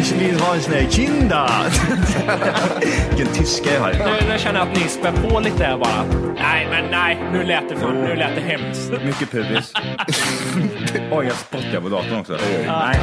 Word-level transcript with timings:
Ich 0.00 0.12
vill 0.12 0.40
ha 0.40 0.54
en 0.54 0.60
sån 0.60 0.74
här 0.74 0.90
kinda. 0.90 1.50
Vilken 3.08 3.34
tyska 3.34 3.74
jag 3.74 3.80
har. 3.80 3.92
Nu, 3.92 4.32
nu 4.32 4.38
känner 4.38 4.60
jag 4.60 4.68
att 4.68 4.76
ni 4.76 4.88
spär 4.88 5.12
på 5.12 5.40
lite 5.40 5.64
här 5.64 5.78
bara. 5.78 6.04
Nej, 6.38 6.66
men 6.70 6.90
nej, 6.90 7.18
nu 7.32 7.44
lät 7.44 7.68
det, 7.68 7.76
för, 7.76 7.92
nu 7.92 8.16
lät 8.16 8.34
det 8.34 8.40
hemskt. 8.40 8.90
Mycket 9.04 9.30
pubis. 9.30 9.72
Oj, 11.10 11.26
jag 11.26 11.36
spottar 11.36 11.80
på 11.80 11.88
datorn 11.88 12.20
också. 12.20 12.38
Nej. 12.66 12.98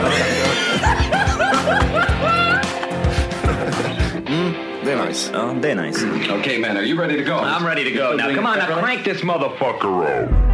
Det 4.86 4.92
är 4.92 5.08
nice. 5.08 5.32
Ja, 5.33 5.56
det 5.61 5.72
är 5.72 5.76
nice. 5.76 6.06
okay, 6.39 6.60
man, 6.60 6.77
are 6.77 6.83
you 6.83 7.00
ready 7.00 7.23
to 7.23 7.32
go? 7.32 7.38
I'm 7.38 7.66
ready 7.66 7.83
to 7.83 8.04
go. 8.04 8.16
Now, 8.16 8.36
come 8.36 8.50
on, 8.50 8.58
now 8.58 8.82
crank 8.82 9.04
this 9.04 9.23
motherfucker 9.23 10.23
up. 10.23 10.52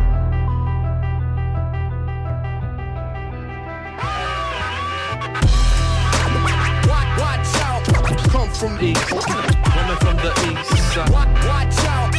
The 10.21 10.31
east 10.51 10.93
side. 10.93 11.09
Watch 11.11 11.85
out, 11.87 12.11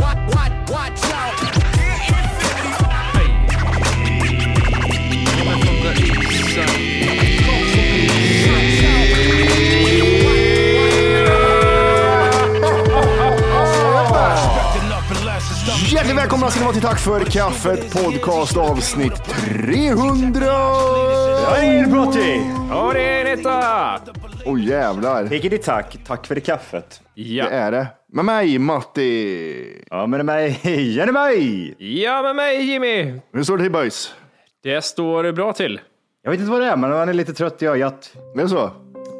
watch, 0.00 0.22
watch, 0.34 0.70
watch 0.70 1.04
out. 1.12 1.34
Hey. 1.74 3.26
From 5.62 5.76
the 5.82 5.92
east 6.02 6.54
side. 6.54 6.82
Hjärtligt 15.92 16.16
välkomna 16.16 16.50
ska 16.50 16.60
ni 16.60 16.64
vara 16.64 16.72
till 16.74 16.82
Tack 16.82 16.98
för 16.98 17.24
kaffet 17.24 17.92
podcast 17.92 18.56
avsnitt 18.56 19.24
300! 19.24 20.46
Hej 21.50 21.90
Protti! 21.90 22.50
Ja, 22.70 22.92
det 22.94 23.02
är 23.02 23.36
detta! 23.36 24.21
Åh 24.44 24.60
jävlar, 24.60 25.24
Hickety 25.24 25.58
tack, 25.58 25.98
tack 26.06 26.26
för 26.26 26.34
det 26.34 26.40
kaffet. 26.40 27.00
Ja. 27.14 27.44
det 27.44 27.50
är 27.50 27.72
det. 27.72 27.86
Med 28.12 28.24
mig 28.24 28.58
Matti. 28.58 29.84
Ja, 29.90 30.06
men 30.06 30.26
det 30.26 30.32
är 30.32 30.36
mig, 30.36 30.90
Jenny 30.96 31.12
mig! 31.12 31.74
ja, 32.02 32.22
med 32.22 32.36
mig 32.36 32.62
Jimmy. 32.62 33.20
Hur 33.32 33.42
står 33.42 33.56
det 33.56 33.62
till 33.64 33.72
boys? 33.72 34.14
Det 34.62 34.82
står 34.82 35.32
bra 35.32 35.52
till. 35.52 35.80
Jag 36.22 36.30
vet 36.30 36.40
inte 36.40 36.52
vad 36.52 36.60
det 36.60 36.66
är, 36.66 36.76
men 36.76 36.90
man 36.90 37.08
är 37.08 37.12
lite 37.12 37.34
trött 37.34 37.62
i 37.62 37.66
ögat. 37.66 38.14
Det 38.36 38.42
är 38.42 38.46
så? 38.46 38.70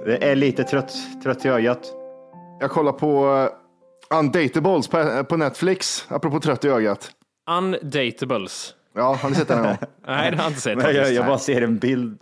Det 0.06 0.30
är 0.30 0.36
lite 0.36 0.64
trött, 0.64 0.92
trött 1.22 1.44
i 1.44 1.48
ögat. 1.48 1.92
Jag 2.60 2.70
kollar 2.70 2.92
på 2.92 3.26
uh, 4.12 4.18
Undatables 4.18 4.88
på, 4.88 5.24
på 5.24 5.36
Netflix, 5.36 6.06
apropå 6.08 6.40
trött 6.40 6.64
i 6.64 6.68
ögat. 6.68 7.10
Undatables. 7.50 8.74
Ja, 8.94 9.14
har 9.22 9.28
ni 9.28 9.34
sett 9.34 9.48
den 9.48 9.58
någon 9.58 9.66
gång? 9.66 9.76
Nej, 10.06 10.30
det 10.30 10.36
har 10.36 10.44
jag 10.44 10.50
inte 10.50 10.60
sett. 10.60 10.76
Men 10.78 10.94
jag, 10.94 11.12
jag 11.12 11.26
bara 11.26 11.38
ser 11.38 11.62
en 11.62 11.78
bild. 11.78 12.18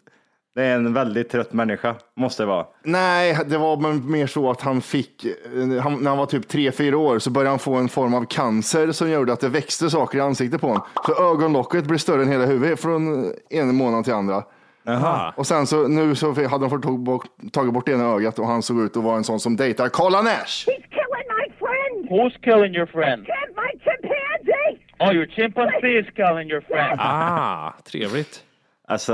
Det 0.55 0.63
är 0.63 0.75
en 0.75 0.93
väldigt 0.93 1.29
trött 1.31 1.53
människa, 1.53 1.95
måste 2.17 2.43
det 2.43 2.47
vara. 2.47 2.67
Nej, 2.83 3.39
det 3.47 3.59
var 3.59 3.93
mer 4.11 4.27
så 4.27 4.51
att 4.51 4.61
han 4.61 4.81
fick, 4.81 5.25
eh, 5.25 5.83
han, 5.83 5.95
när 6.03 6.09
han 6.09 6.19
var 6.19 6.27
typ 6.27 6.53
3-4 6.53 6.95
år 6.95 7.19
så 7.19 7.31
började 7.31 7.51
han 7.51 7.59
få 7.59 7.75
en 7.75 7.89
form 7.89 8.15
av 8.15 8.25
cancer 8.25 8.93
som 8.93 9.11
gjorde 9.11 9.33
att 9.33 9.41
det 9.41 9.49
växte 9.49 9.91
saker 9.91 10.19
i 10.19 10.21
ansiktet 10.21 10.61
på 10.61 10.67
honom. 10.67 10.83
Så 11.07 11.33
ögonlocket 11.33 11.85
blev 11.85 11.99
större 11.99 12.23
än 12.23 12.29
hela 12.33 12.45
huvudet 12.47 12.81
från 12.81 13.33
en 13.51 13.75
månad 13.75 14.05
till 14.05 14.13
andra. 14.13 14.43
Aha. 14.89 15.35
Och 15.37 15.47
sen 15.47 15.67
så 15.67 15.89
nu 15.89 16.15
så 16.15 16.27
hade 16.27 16.65
de 16.65 16.71
fått 16.71 16.83
tag 16.83 16.99
bort, 16.99 17.27
tagit 17.53 17.73
bort 17.75 17.89
ena 17.89 18.05
ögat 18.05 18.39
och 18.39 18.47
han 18.47 18.63
såg 18.63 18.81
ut 18.81 18.97
att 18.97 19.03
vara 19.03 19.17
en 19.17 19.25
sån 19.25 19.41
som 19.41 19.57
dejtar 19.57 19.89
Karla 19.89 20.23
Nash. 20.23 20.33
He's 20.67 20.67
killing 20.67 21.27
my 21.39 21.53
friend! 21.59 22.09
Who's 22.11 22.41
killing 22.43 22.75
your 22.75 22.87
friend? 22.87 23.23
My 23.57 23.71
chimpanzee! 23.85 24.85
Oh, 25.01 25.15
your 25.15 25.27
chimpanzee 25.27 25.99
is 26.01 26.07
killing 26.17 26.51
your 26.51 26.61
friend. 26.61 27.01
Ah, 27.01 27.73
trevligt. 27.93 28.45
Alltså, 28.91 29.13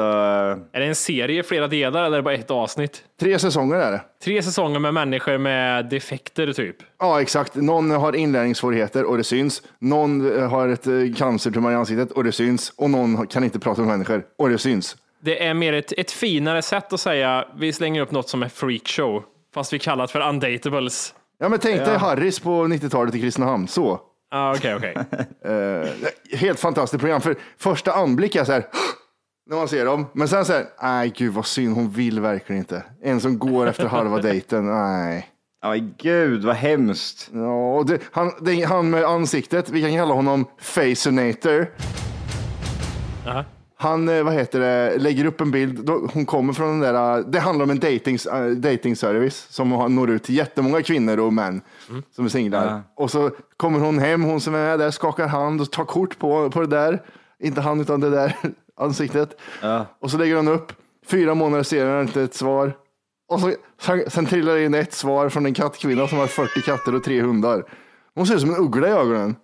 Är 0.72 0.80
det 0.80 0.86
en 0.86 0.94
serie 0.94 1.40
i 1.40 1.42
flera 1.42 1.68
delar 1.68 2.04
eller 2.04 2.16
är 2.16 2.16
det 2.16 2.22
bara 2.22 2.34
ett 2.34 2.50
avsnitt? 2.50 3.02
Tre 3.20 3.38
säsonger 3.38 3.76
är 3.76 3.92
det. 3.92 4.00
Tre 4.24 4.42
säsonger 4.42 4.78
med 4.78 4.94
människor 4.94 5.38
med 5.38 5.88
defekter 5.88 6.52
typ. 6.52 6.76
Ja, 6.98 7.20
exakt. 7.20 7.54
Någon 7.54 7.90
har 7.90 8.16
inlärningssvårigheter 8.16 9.04
och 9.04 9.16
det 9.16 9.24
syns. 9.24 9.62
Någon 9.78 10.38
eh, 10.38 10.50
har 10.50 10.68
ett 10.68 10.86
eh, 10.86 10.92
cancertumör 11.16 11.72
i 11.72 11.74
ansiktet 11.74 12.12
och 12.12 12.24
det 12.24 12.32
syns. 12.32 12.72
Och 12.76 12.90
någon 12.90 13.26
kan 13.26 13.44
inte 13.44 13.58
prata 13.58 13.80
med 13.80 13.88
människor 13.90 14.24
och 14.38 14.48
det 14.48 14.58
syns. 14.58 14.96
Det 15.22 15.46
är 15.46 15.54
mer 15.54 15.72
ett, 15.72 15.92
ett 15.92 16.10
finare 16.10 16.62
sätt 16.62 16.92
att 16.92 17.00
säga 17.00 17.44
vi 17.58 17.72
slänger 17.72 18.00
upp 18.00 18.10
något 18.10 18.28
som 18.28 18.42
är 18.42 18.48
freakshow. 18.48 19.22
Fast 19.54 19.72
vi 19.72 19.78
kallar 19.78 20.06
det 20.06 20.12
för 20.12 20.28
undatables. 20.28 21.14
Ja, 21.38 21.48
men 21.48 21.58
tänk 21.58 21.84
dig 21.84 21.96
Harris 21.96 22.40
på 22.40 22.50
90-talet 22.50 23.14
i 23.14 23.20
Kristinehamn. 23.20 23.68
Så. 23.68 24.00
Ah, 24.30 24.54
Okej, 24.54 24.74
okej. 24.74 24.94
Eh, 25.44 25.88
helt 26.38 26.60
fantastiskt 26.60 27.00
program. 27.00 27.20
För 27.20 27.36
första 27.58 27.92
anblick 27.92 28.34
är 28.36 28.44
så 28.44 28.52
här, 28.52 28.66
när 29.46 29.56
man 29.56 29.68
ser 29.68 29.84
dem. 29.84 30.06
Men 30.12 30.28
sen 30.28 30.44
så 30.44 30.52
här, 30.52 30.64
nej 30.82 31.12
gud 31.16 31.32
vad 31.34 31.46
synd, 31.46 31.74
hon 31.74 31.90
vill 31.90 32.20
verkligen 32.20 32.58
inte. 32.58 32.82
En 33.02 33.20
som 33.20 33.38
går 33.38 33.66
efter 33.66 33.86
halva 33.86 34.18
dejten, 34.18 34.66
nej. 34.66 35.28
aj 35.62 35.84
gud 35.98 36.44
vad 36.44 36.56
hemskt. 36.56 37.30
Ja, 37.32 37.74
och 37.76 37.86
det, 37.86 37.98
han, 38.12 38.32
det, 38.40 38.62
han 38.62 38.90
med 38.90 39.04
ansiktet, 39.04 39.70
vi 39.70 39.82
kan 39.82 39.94
kalla 39.94 40.14
honom 40.14 40.44
Faceonator. 40.60 41.66
Aha. 43.26 43.44
Han, 43.78 44.08
eh, 44.08 44.22
vad 44.22 44.34
heter 44.34 44.60
det, 44.60 44.98
lägger 44.98 45.24
upp 45.24 45.40
en 45.40 45.50
bild. 45.50 45.88
Hon 46.12 46.26
kommer 46.26 46.52
från 46.52 46.68
den 46.68 46.94
där, 46.94 47.18
eh, 47.18 47.24
det 47.26 47.38
handlar 47.40 47.62
om 47.64 47.70
en 47.70 47.78
dating, 47.78 48.18
äh, 48.32 48.46
dating 48.46 48.96
service 48.96 49.46
som 49.50 49.72
har- 49.72 49.88
når 49.88 50.10
ut 50.10 50.22
till 50.24 50.34
jättemånga 50.36 50.82
kvinnor 50.82 51.18
och 51.20 51.32
män 51.32 51.60
som 52.16 52.24
är 52.24 52.28
singlar. 52.28 52.82
Och 52.96 53.10
så 53.10 53.30
kommer 53.56 53.78
hon 53.80 53.98
hem, 53.98 54.22
hon 54.22 54.40
som 54.40 54.54
är 54.54 54.78
där, 54.78 54.90
skakar 54.90 55.26
hand 55.26 55.60
och 55.60 55.70
tar 55.70 55.84
kort 55.84 56.18
på, 56.18 56.50
på 56.50 56.60
det 56.60 56.66
där. 56.66 57.02
Inte 57.42 57.60
han 57.60 57.80
utan 57.80 58.00
det 58.00 58.10
där 58.10 58.36
ansiktet. 58.76 59.40
Och 60.00 60.10
så 60.10 60.18
lägger 60.18 60.36
hon 60.36 60.48
upp. 60.48 60.72
Fyra 61.06 61.34
månader 61.34 61.62
senare 61.62 62.02
inte 62.02 62.22
ett 62.22 62.34
svar. 62.34 62.72
Och 63.28 63.40
så, 63.40 63.52
sen, 63.80 64.10
sen 64.10 64.26
trillar 64.26 64.54
det 64.54 64.64
in 64.64 64.74
ett 64.74 64.92
svar 64.92 65.28
från 65.28 65.46
en 65.46 65.54
kattkvinna 65.54 66.08
som 66.08 66.18
har 66.18 66.26
40 66.26 66.62
katter 66.62 66.94
och 66.94 67.04
tre 67.04 67.20
hundar. 67.20 67.64
Hon 68.14 68.26
ser 68.26 68.34
ut 68.34 68.40
som 68.40 68.50
en 68.50 68.60
uggla 68.60 68.88
i 68.88 68.90
ögonen. 68.90 69.36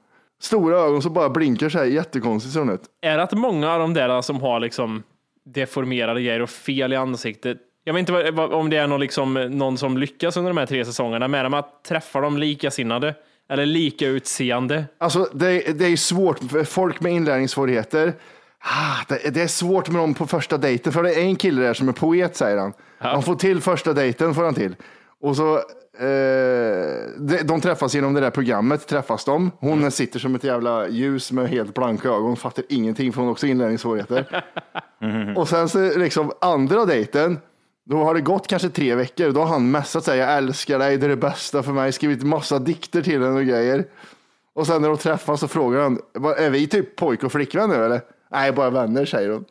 Stora 0.43 0.77
ögon 0.77 1.03
som 1.03 1.13
bara 1.13 1.31
blinkar 1.31 1.69
så 1.69 1.79
här 1.79 1.85
jättekonstigt 1.85 2.53
ser 2.53 2.61
hon 2.61 2.71
ut. 2.71 2.83
Är 3.01 3.17
det 3.17 3.23
att 3.23 3.33
många 3.33 3.73
av 3.73 3.79
de 3.79 3.95
där 3.95 4.23
som 4.23 4.41
har 4.41 4.61
liksom 4.61 5.03
deformerade 5.45 6.23
grejer 6.23 6.43
och 6.43 6.51
fel 6.51 6.93
i 6.93 6.97
ansiktet, 6.97 7.59
jag 7.85 7.95
vet 7.95 8.01
inte 8.01 8.31
vad, 8.31 8.53
om 8.53 8.71
det 8.71 8.77
är 8.77 8.87
någon, 8.87 9.01
liksom, 9.01 9.35
någon 9.35 9.79
som 9.79 9.99
lyckas 9.99 10.37
under 10.37 10.51
de 10.51 10.59
här 10.59 10.67
tre 10.67 10.85
säsongerna 10.85 11.29
med 11.29 11.45
dem 11.45 11.55
att 11.55 11.85
träffa 11.85 12.21
dem 12.21 12.39
likasinnade 12.39 13.15
eller 13.49 13.67
lika 13.67 14.07
utseende. 14.07 14.85
Alltså 14.99 15.29
det, 15.33 15.79
det 15.79 15.85
är 15.85 15.89
ju 15.89 15.97
svårt, 15.97 16.39
för 16.39 16.65
folk 16.65 17.01
med 17.01 17.13
inlärningssvårigheter, 17.13 18.13
ah, 18.63 19.05
det, 19.09 19.31
det 19.35 19.43
är 19.43 19.47
svårt 19.47 19.89
med 19.89 20.01
dem 20.01 20.15
på 20.15 20.27
första 20.27 20.59
dejten, 20.59 20.93
för 20.93 21.03
det 21.03 21.15
är 21.15 21.21
en 21.23 21.37
kille 21.37 21.63
där 21.63 21.75
som 21.75 21.89
är 21.89 21.93
poet 21.93 22.37
säger 22.37 22.59
han. 22.59 22.73
Han 22.99 23.23
får 23.23 23.35
till 23.35 23.61
första 23.61 23.93
dejten 23.93 24.35
får 24.35 24.45
han 24.45 24.55
till. 24.55 24.77
Och 25.21 25.37
så, 25.37 25.55
eh, 25.99 27.11
de, 27.19 27.43
de 27.45 27.61
träffas 27.61 27.95
genom 27.95 28.15
det 28.15 28.21
där 28.21 28.31
programmet, 28.31 28.87
träffas 28.87 29.25
de. 29.25 29.51
Hon 29.59 29.91
sitter 29.91 30.19
som 30.19 30.35
ett 30.35 30.45
jävla 30.45 30.89
ljus 30.89 31.33
med 31.33 31.49
helt 31.49 31.75
blanka 31.75 32.09
ögon, 32.09 32.37
fattar 32.37 32.65
ingenting 32.69 33.13
för 33.13 33.19
hon 33.21 33.27
har 33.27 33.33
också 33.33 33.47
inlärningssvårigheter. 33.47 34.45
Och 35.37 35.49
sen 35.49 35.69
så 35.69 35.99
liksom 35.99 36.33
andra 36.41 36.85
dejten, 36.85 37.39
då 37.85 38.05
har 38.05 38.15
det 38.15 38.21
gått 38.21 38.47
kanske 38.47 38.69
tre 38.69 38.95
veckor. 38.95 39.31
Då 39.31 39.41
har 39.41 39.47
han 39.49 39.71
messat 39.71 40.05
sig, 40.05 40.19
jag 40.19 40.37
älskar 40.37 40.79
dig, 40.79 40.97
det 40.97 41.07
är 41.07 41.09
det 41.09 41.17
bästa 41.17 41.63
för 41.63 41.73
mig, 41.73 41.93
skrivit 41.93 42.23
massa 42.23 42.59
dikter 42.59 43.03
till 43.03 43.23
henne 43.23 43.39
och 43.41 43.47
grejer. 43.47 43.85
Och 44.55 44.67
sen 44.67 44.83
när 44.83 44.89
de 44.89 44.99
träffas 44.99 45.41
så 45.41 45.49
frågar 45.49 45.81
han, 45.83 45.99
"Vad- 46.15 46.39
är 46.39 46.51
vi 46.51 46.67
typ 46.67 46.97
pojk 46.97 47.25
och 47.25 47.33
flickvän 47.33 47.71
nu 47.71 47.85
eller? 47.85 48.01
Nej, 48.33 48.53
bara 48.53 48.71
vänner 48.71 49.05
säger 49.05 49.31
hon. 49.31 49.45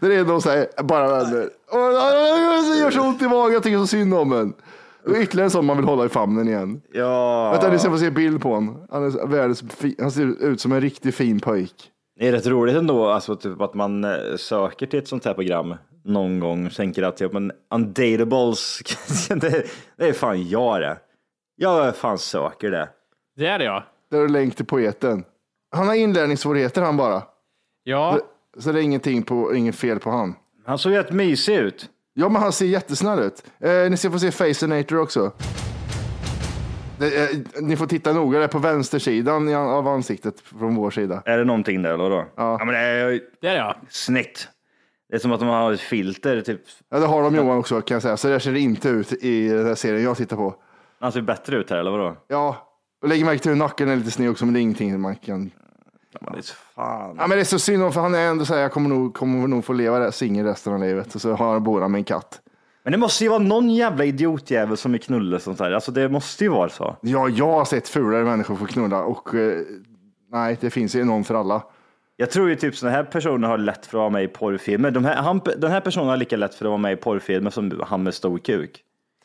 det 0.00 0.06
är 0.06 0.10
det 0.10 0.24
de 0.24 0.42
säger, 0.42 0.82
bara 0.82 1.08
vänner. 1.08 1.44
Och, 1.44 1.78
det 2.74 2.80
gör 2.80 2.90
så 2.90 3.02
ont 3.02 3.22
i 3.22 3.28
magen, 3.28 3.52
jag 3.52 3.62
tycker 3.62 3.78
så 3.78 3.86
synd 3.86 4.14
om 4.14 4.32
en. 4.32 4.54
Och 5.06 5.16
ytterligare 5.16 5.46
en 5.46 5.50
sån 5.50 5.66
man 5.66 5.76
vill 5.76 5.86
hålla 5.86 6.04
i 6.04 6.08
famnen 6.08 6.48
igen. 6.48 6.82
Ja. 6.92 7.50
Vänta, 7.50 7.70
ni 7.70 7.78
ska 7.78 7.90
få 7.90 7.98
se 7.98 8.10
bild 8.10 8.42
på 8.42 8.54
honom. 8.54 8.86
Han, 8.90 9.04
är 9.04 9.26
världens 9.26 9.64
han 9.98 10.10
ser 10.10 10.42
ut 10.44 10.60
som 10.60 10.72
en 10.72 10.80
riktigt 10.80 11.14
fin 11.14 11.40
pojk. 11.40 11.74
Det 12.18 12.28
är 12.28 12.32
rätt 12.32 12.46
roligt 12.46 12.76
ändå 12.76 13.08
alltså, 13.08 13.36
typ, 13.36 13.60
att 13.60 13.74
man 13.74 14.04
eh, 14.04 14.36
söker 14.38 14.86
till 14.86 14.98
ett 14.98 15.08
sånt 15.08 15.24
här 15.24 15.34
program 15.34 15.74
någon 16.04 16.40
gång 16.40 16.66
och 16.66 16.72
tänker 16.72 17.02
att 17.02 17.16
typ, 17.16 17.32
men 17.32 17.52
undatables, 17.74 18.82
det, 19.28 19.66
det 19.96 20.08
är 20.08 20.12
fan 20.12 20.48
jag 20.48 20.80
det. 20.80 20.98
Jag 21.56 21.96
fan 21.96 22.18
söker 22.18 22.70
det. 22.70 22.88
Det 23.36 23.46
är 23.46 23.58
det 23.58 23.64
ja. 23.64 23.84
Där 24.10 24.20
är 24.20 24.28
länk 24.28 24.56
till 24.56 24.66
poeten. 24.66 25.24
Han 25.76 25.86
har 25.88 25.94
inlärningssvårigheter 25.94 26.82
han 26.82 26.96
bara. 26.96 27.22
Ja. 27.88 28.18
Så 28.58 28.72
det 28.72 28.80
är 28.80 28.82
ingenting 28.82 29.22
på, 29.22 29.54
inget 29.54 29.74
fel 29.76 29.98
på 29.98 30.10
han. 30.10 30.34
Han 30.66 30.78
såg 30.78 30.92
rätt 30.92 31.12
mysig 31.12 31.54
ut. 31.56 31.88
Ja, 32.14 32.28
men 32.28 32.42
han 32.42 32.52
ser 32.52 32.66
jättesnäll 32.66 33.18
ut. 33.18 33.44
Eh, 33.60 33.90
ni 33.90 33.96
ska 33.96 34.10
få 34.10 34.18
se 34.18 34.30
Faceinator 34.30 34.98
också. 34.98 35.32
Det, 36.98 37.16
eh, 37.16 37.28
ni 37.60 37.76
får 37.76 37.86
titta 37.86 38.12
noga, 38.12 38.38
det 38.38 38.44
är 38.44 38.48
på 38.48 38.58
vänstersidan 38.58 39.54
av 39.54 39.88
ansiktet 39.88 40.40
från 40.40 40.74
vår 40.74 40.90
sida. 40.90 41.22
Är 41.24 41.38
det 41.38 41.44
någonting 41.44 41.82
där 41.82 41.94
eller 41.94 42.10
då? 42.10 42.26
Ja. 42.36 42.58
men 42.58 42.68
det 42.68 42.78
är 42.78 43.06
Det 43.40 43.48
är 43.48 43.52
det 43.52 43.56
ja. 43.56 43.76
snyggt. 43.88 44.48
Det 45.08 45.14
är 45.14 45.18
som 45.18 45.32
att 45.32 45.40
de 45.40 45.48
har 45.48 45.72
ett 45.72 45.80
filter 45.80 46.40
typ. 46.40 46.60
Ja, 46.90 46.98
det 46.98 47.06
har 47.06 47.22
de 47.22 47.34
Johan 47.34 47.58
också 47.58 47.80
kan 47.80 47.94
jag 47.94 48.02
säga. 48.02 48.16
Så 48.16 48.28
där 48.28 48.38
ser 48.38 48.52
det 48.52 48.60
inte 48.60 48.88
ut 48.88 49.12
i 49.12 49.48
den 49.48 49.66
här 49.66 49.74
serien 49.74 50.04
jag 50.04 50.16
tittar 50.16 50.36
på. 50.36 50.54
Han 51.00 51.12
ser 51.12 51.20
bättre 51.20 51.56
ut 51.56 51.70
här 51.70 51.76
eller 51.76 51.90
vadå? 51.90 52.16
Ja, 52.28 52.68
och 53.02 53.08
lägg 53.08 53.24
märke 53.24 53.42
till 53.42 53.50
hur 53.50 53.58
nacken 53.58 53.88
är 53.88 53.96
lite 53.96 54.10
sned 54.10 54.30
också, 54.30 54.44
men 54.44 54.54
det 54.54 54.60
är 54.60 54.62
ingenting 54.62 55.00
man 55.00 55.16
kan... 55.16 55.50
Ja, 56.20 56.24
men 56.26 56.32
det 56.32 56.38
är 56.38 56.42
så 56.42 56.54
fan. 56.74 57.14
Ja, 57.18 57.26
men 57.26 57.30
det 57.36 57.42
är 57.42 57.44
så 57.44 57.58
synd 57.58 57.82
om, 57.82 57.92
för 57.92 58.00
han 58.00 58.14
är 58.14 58.28
ändå 58.28 58.44
så 58.44 58.54
här, 58.54 58.60
jag 58.60 58.72
kommer 58.72 58.88
nog, 58.88 59.14
kommer 59.14 59.48
nog 59.48 59.64
få 59.64 59.72
leva 59.72 59.98
där 59.98 60.10
singel 60.10 60.46
resten 60.46 60.72
av 60.72 60.80
livet. 60.80 61.14
Och 61.14 61.20
så 61.20 61.32
har 61.34 61.60
bor 61.60 61.80
han 61.80 61.90
med 61.90 61.98
en 61.98 62.04
katt. 62.04 62.40
Men 62.82 62.92
det 62.92 62.98
måste 62.98 63.24
ju 63.24 63.30
vara 63.30 63.38
någon 63.38 63.70
jävla 63.70 64.04
idiotjävel 64.04 64.76
som 64.76 64.94
är 64.94 64.98
knulle 64.98 65.40
sånt 65.40 65.60
här. 65.60 65.72
Alltså 65.72 65.92
det 65.92 66.08
måste 66.08 66.44
ju 66.44 66.50
vara 66.50 66.68
så. 66.68 66.96
Ja, 67.00 67.28
jag 67.28 67.52
har 67.52 67.64
sett 67.64 67.88
fulare 67.88 68.24
människor 68.24 68.56
få 68.56 68.66
knulla 68.66 69.02
och 69.02 69.34
eh, 69.34 69.58
nej, 70.32 70.56
det 70.60 70.70
finns 70.70 70.94
ju 70.94 71.04
någon 71.04 71.24
för 71.24 71.34
alla. 71.34 71.62
Jag 72.16 72.30
tror 72.30 72.48
ju 72.48 72.56
typ 72.56 72.76
sådana 72.76 72.96
här 72.96 73.04
personer 73.04 73.48
har 73.48 73.58
lätt 73.58 73.86
för 73.86 73.98
att 73.98 74.00
vara 74.00 74.10
med 74.10 74.24
i 74.24 74.28
porrfilmer. 74.28 74.90
De 74.90 75.04
här, 75.04 75.16
han, 75.16 75.40
den 75.58 75.70
här 75.70 75.80
personen 75.80 76.08
har 76.08 76.16
lika 76.16 76.36
lätt 76.36 76.54
för 76.54 76.64
att 76.64 76.68
vara 76.68 76.78
med 76.78 76.92
i 76.92 76.96
porrfilmer 76.96 77.50
som 77.50 77.82
han 77.86 78.02
med 78.02 78.14
stor 78.14 78.38
kuk. 78.38 78.80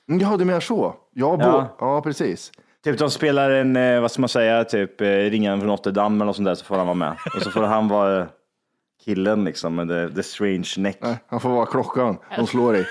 Mm, 0.10 0.22
Ja, 0.22 0.38
du 0.38 0.46
menar 0.46 0.60
så? 0.60 0.96
Ja, 1.14 1.38
Ja. 1.40 1.76
ja. 1.80 2.02
precis. 2.02 2.52
Typ 2.84 2.98
de 2.98 3.12
spelar 3.12 3.50
en, 3.52 3.76
eh, 3.76 4.02
vad 4.02 4.12
ska 4.12 4.22
man 4.22 4.30
säga, 4.30 4.64
typ 4.64 5.02
eh, 5.02 5.08
Ringen 5.08 5.60
från 5.60 5.68
Notre 5.68 5.92
Dame 5.92 6.16
eller 6.16 6.26
något 6.26 6.36
sånt 6.36 6.46
där 6.46 6.56
så 6.56 6.66
får 6.66 6.76
han 6.76 6.86
vara 6.88 6.96
med. 6.96 7.16
Och 7.36 7.42
så 7.42 7.52
får 7.52 7.64
han 7.64 7.88
vara 7.88 8.22
eh, 8.22 8.28
killen 9.06 9.44
liksom 9.44 9.76
med 9.76 9.88
the, 9.88 10.16
the 10.16 10.24
strange 10.24 10.74
neck. 10.78 10.98
Nej, 11.02 11.18
han 11.28 11.40
får 11.40 11.50
vara 11.50 11.66
klockan. 11.66 12.18
De 12.36 12.48
slår 12.48 12.76
i. 12.76 12.86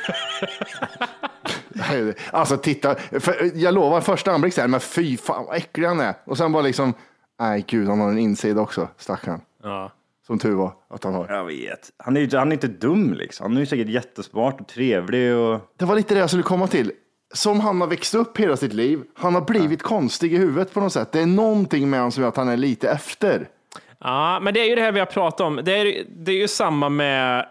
Alltså 2.30 2.56
titta, 2.56 2.94
för, 2.94 3.50
jag 3.54 3.74
lovar 3.74 4.00
första 4.00 4.32
anblick 4.32 4.54
så 4.54 4.60
här, 4.60 4.68
men 4.68 4.80
fy 4.80 5.16
fan 5.16 5.44
vad 5.46 5.56
äcklig 5.56 5.86
han 5.86 6.00
är. 6.00 6.14
Och 6.24 6.38
sen 6.38 6.52
bara 6.52 6.62
liksom, 6.62 6.94
nej 7.40 7.64
gud 7.68 7.88
han 7.88 8.00
har 8.00 8.10
en 8.10 8.18
insida 8.18 8.60
också, 8.60 8.88
stackarn. 8.96 9.40
ja. 9.62 9.92
Som 10.26 10.38
tur 10.38 10.54
var 10.54 10.72
att 10.90 11.04
han 11.04 11.14
har. 11.14 11.28
Jag 11.28 11.44
vet. 11.44 11.90
Han 11.96 12.16
är 12.16 12.20
ju 12.20 12.38
han 12.38 12.48
är 12.48 12.52
inte 12.52 12.68
dum 12.68 13.12
liksom. 13.12 13.44
Han 13.44 13.56
är 13.56 13.60
ju 13.60 13.66
säkert 13.66 13.88
jättesmart 13.88 14.60
och 14.60 14.68
trevlig 14.68 15.36
och... 15.36 15.60
Det 15.76 15.84
var 15.84 15.96
lite 15.96 16.14
det 16.14 16.20
jag 16.20 16.30
skulle 16.30 16.42
komma 16.42 16.66
till. 16.66 16.92
Som 17.32 17.60
han 17.60 17.80
har 17.80 17.88
växt 17.88 18.14
upp 18.14 18.38
hela 18.38 18.56
sitt 18.56 18.72
liv, 18.72 19.02
han 19.14 19.34
har 19.34 19.40
blivit 19.40 19.82
konstig 19.82 20.34
i 20.34 20.36
huvudet 20.36 20.74
på 20.74 20.80
något 20.80 20.92
sätt. 20.92 21.12
Det 21.12 21.20
är 21.20 21.26
någonting 21.26 21.90
med 21.90 22.00
honom 22.00 22.12
som 22.12 22.22
gör 22.22 22.28
att 22.28 22.36
han 22.36 22.48
är 22.48 22.56
lite 22.56 22.90
efter. 22.90 23.48
Ja, 23.98 24.40
men 24.42 24.54
det 24.54 24.60
är 24.60 24.68
ju 24.68 24.74
det 24.74 24.82
här 24.82 24.92
vi 24.92 24.98
har 24.98 25.06
pratat 25.06 25.40
om. 25.40 25.60
Det 25.64 25.72
är, 25.72 26.04
det 26.08 26.32
är 26.32 26.36
ju 26.36 26.48
samma 26.48 26.88
med 26.88 27.46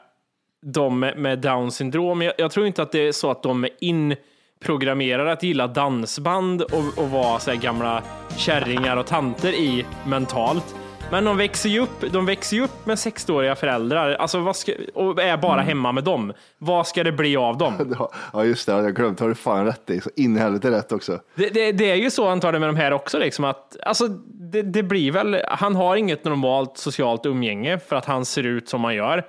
de 0.62 1.00
med, 1.00 1.40
down 1.40 1.72
syndrom. 1.72 2.22
Jag, 2.22 2.34
jag 2.38 2.52
tror 2.52 2.68
inte 2.68 2.82
att 2.82 2.92
det 2.92 3.08
är 3.08 3.12
så 3.12 3.32
att 3.32 3.44
de 3.44 3.64
är 3.64 3.70
inprogrammerade 3.80 5.32
att 5.32 5.44
gilla 5.44 5.68
dansband 5.68 6.62
och, 6.62 6.98
och 6.98 7.10
vara 7.10 7.40
så 7.40 7.52
här 7.52 7.58
gamla 7.58 8.04
kärringar 8.38 8.98
och 8.98 9.08
tanter 9.08 9.54
i 9.54 9.86
mentalt. 10.06 10.76
Men 11.12 11.26
de 11.26 11.38
växer 11.38 11.70
ju 11.70 11.80
upp, 11.80 12.12
de 12.12 12.26
växer 12.26 12.62
upp 12.62 12.86
med 12.86 12.96
60-åriga 12.96 13.56
föräldrar 13.56 14.14
alltså 14.14 14.54
ska, 14.54 14.72
och 14.94 15.22
är 15.22 15.38
bara 15.38 15.62
hemma 15.62 15.92
med 15.92 16.04
dem. 16.04 16.34
Vad 16.58 16.88
ska 16.88 17.04
det 17.04 17.12
bli 17.12 17.36
av 17.38 17.58
dem? 17.58 17.96
Ja 18.34 18.46
just 18.46 18.66
det, 18.66 18.72
jag 18.72 18.96
glömde, 18.96 19.24
har 19.24 19.30
du 19.30 19.36
fan 19.36 19.66
rätt 19.66 19.90
i. 19.90 20.02
Så 20.02 20.10
in 20.16 20.38
i 20.38 20.40
helvete 20.40 20.72
rätt 20.72 20.92
också. 20.92 21.20
Det, 21.36 21.50
det, 21.50 21.72
det 21.72 21.92
är 21.92 21.96
ju 21.96 22.12
så 22.12 22.28
antagligen 22.28 22.62
med 22.62 22.70
de 22.70 22.76
här 22.76 22.94
också, 22.94 23.20
liksom 23.20 23.46
att 23.46 23.78
alltså, 23.86 24.08
det, 24.08 24.62
det 24.62 24.84
blir 24.84 25.12
väl, 25.12 25.42
han 25.48 25.76
har 25.76 25.96
inget 25.96 26.26
normalt 26.26 26.78
socialt 26.78 27.26
umgänge 27.26 27.80
för 27.80 27.96
att 27.96 28.06
han 28.06 28.26
ser 28.26 28.44
ut 28.44 28.70
som 28.70 28.84
han 28.84 28.96
gör. 28.96 29.26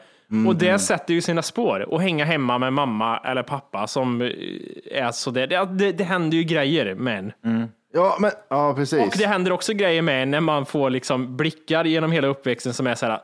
Och 0.47 0.57
det 0.57 0.79
sätter 0.79 1.15
ju 1.15 1.21
sina 1.21 1.43
spår. 1.43 1.81
Och 1.93 2.03
hänga 2.03 2.25
hemma 2.25 2.59
med 2.59 2.73
mamma 2.73 3.19
eller 3.19 3.43
pappa 3.43 3.87
som 3.87 4.23
eh, 4.23 4.29
är 4.91 5.13
så 5.13 5.31
där. 5.31 5.47
Det, 5.67 5.93
det, 5.93 6.05
händer 6.05 6.37
ju 6.37 6.45
grejer 6.45 6.95
med 6.95 7.19
en. 7.19 7.33
Ja, 7.93 8.17
men 8.21 8.31
ja, 8.49 8.75
precis. 8.75 9.07
Och 9.07 9.15
det 9.19 9.27
händer 9.27 9.53
också 9.53 9.73
grejer 9.73 10.03
med 10.03 10.29
när 10.29 10.41
man 10.41 10.67
får 10.67 10.91
liksom 10.91 11.37
blickar 11.37 11.85
genom 11.85 12.13
hela 12.13 12.27
uppväxten 12.29 12.75
som 12.75 12.87
är 12.87 12.95
så 12.95 13.07
här. 13.07 13.21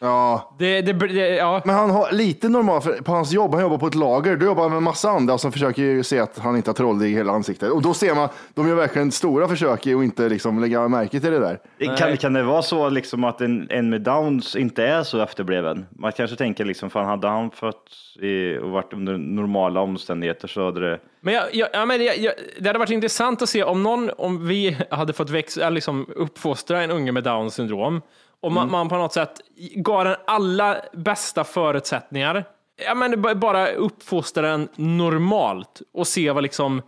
Ja. 0.00 0.56
Det, 0.58 0.82
det, 0.82 0.92
det, 0.92 1.28
ja. 1.28 1.62
Men 1.64 1.74
han 1.74 1.90
har 1.90 2.12
lite 2.12 2.48
normalt, 2.48 2.84
för 2.84 2.92
på 2.92 3.12
hans 3.12 3.32
jobb, 3.32 3.54
han 3.54 3.62
jobbar 3.62 3.78
på 3.78 3.86
ett 3.86 3.94
lager, 3.94 4.36
du 4.36 4.46
jobbar 4.46 4.68
med 4.68 4.82
massa 4.82 5.10
andra 5.10 5.38
som 5.38 5.52
försöker 5.52 5.82
ju 5.82 6.02
se 6.02 6.18
att 6.18 6.38
han 6.38 6.56
inte 6.56 6.70
har 6.70 6.74
troll 6.74 7.02
i 7.02 7.14
hela 7.14 7.32
ansiktet. 7.32 7.70
Och 7.70 7.82
då 7.82 7.94
ser 7.94 8.14
man, 8.14 8.28
de 8.54 8.68
gör 8.68 8.74
verkligen 8.74 9.12
stora 9.12 9.48
försök 9.48 9.86
i 9.86 9.94
att 9.94 10.02
inte 10.02 10.28
liksom 10.28 10.60
lägga 10.60 10.88
märke 10.88 11.20
till 11.20 11.30
det 11.30 11.38
där. 11.38 11.58
Kan, 11.96 12.16
kan 12.16 12.32
det 12.32 12.42
vara 12.42 12.62
så 12.62 12.88
liksom 12.88 13.24
att 13.24 13.40
en, 13.40 13.66
en 13.70 13.90
med 13.90 14.00
downs 14.00 14.56
inte 14.56 14.84
är 14.84 15.02
så 15.02 15.20
efterbliven? 15.22 15.86
Man 15.90 16.12
kanske 16.12 16.36
tänker 16.36 16.64
liksom, 16.64 16.90
fan 16.90 17.06
hade 17.06 17.28
han 17.28 17.50
fötts 17.50 18.16
och 18.62 18.70
varit 18.70 18.92
under 18.92 19.18
normala 19.18 19.80
omständigheter 19.80 20.48
så 20.48 20.64
hade 20.64 20.90
det... 20.90 21.00
Men, 21.20 21.34
jag, 21.34 21.44
jag, 21.52 21.68
ja, 21.72 21.86
men 21.86 22.04
jag, 22.04 22.18
jag, 22.18 22.32
det 22.60 22.68
hade 22.68 22.78
varit 22.78 22.90
intressant 22.90 23.42
att 23.42 23.48
se 23.48 23.64
om 23.64 23.82
någon, 23.82 24.10
om 24.18 24.46
vi 24.48 24.76
hade 24.90 25.12
fått 25.12 25.30
växa, 25.30 25.70
liksom 25.70 26.06
uppfostra 26.16 26.82
en 26.82 26.90
unge 26.90 27.12
med 27.12 27.24
down 27.24 27.50
syndrom, 27.50 28.00
och 28.42 28.52
man, 28.52 28.70
man 28.70 28.88
på 28.88 28.96
något 28.96 29.12
sätt 29.12 29.40
gav 29.74 30.04
den 30.04 30.16
alla 30.26 30.76
bästa 30.92 31.44
förutsättningar, 31.44 32.44
ja, 32.86 32.94
men 32.94 33.22
bara 33.40 33.68
uppfostra 33.68 34.42
den 34.42 34.68
normalt 34.76 35.82
och 35.94 36.06
se 36.06 36.30
vad 36.30 36.42
liksom, 36.42 36.82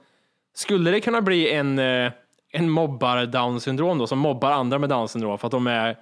skulle 0.55 0.91
det 0.91 1.01
kunna 1.01 1.23
bli 1.23 1.53
en, 1.53 1.79
eh, 1.79 2.13
en 2.53 2.71
mobbar 2.71 3.27
down 3.27 3.61
syndrom 3.61 3.99
då, 3.99 4.07
som 4.07 4.19
mobbar 4.19 4.51
andra 4.51 4.79
med 4.79 4.89
down 4.89 5.09
syndrom 5.09 5.39
för 5.39 5.47
att 5.47 5.53
de 5.53 5.67
är 5.67 5.97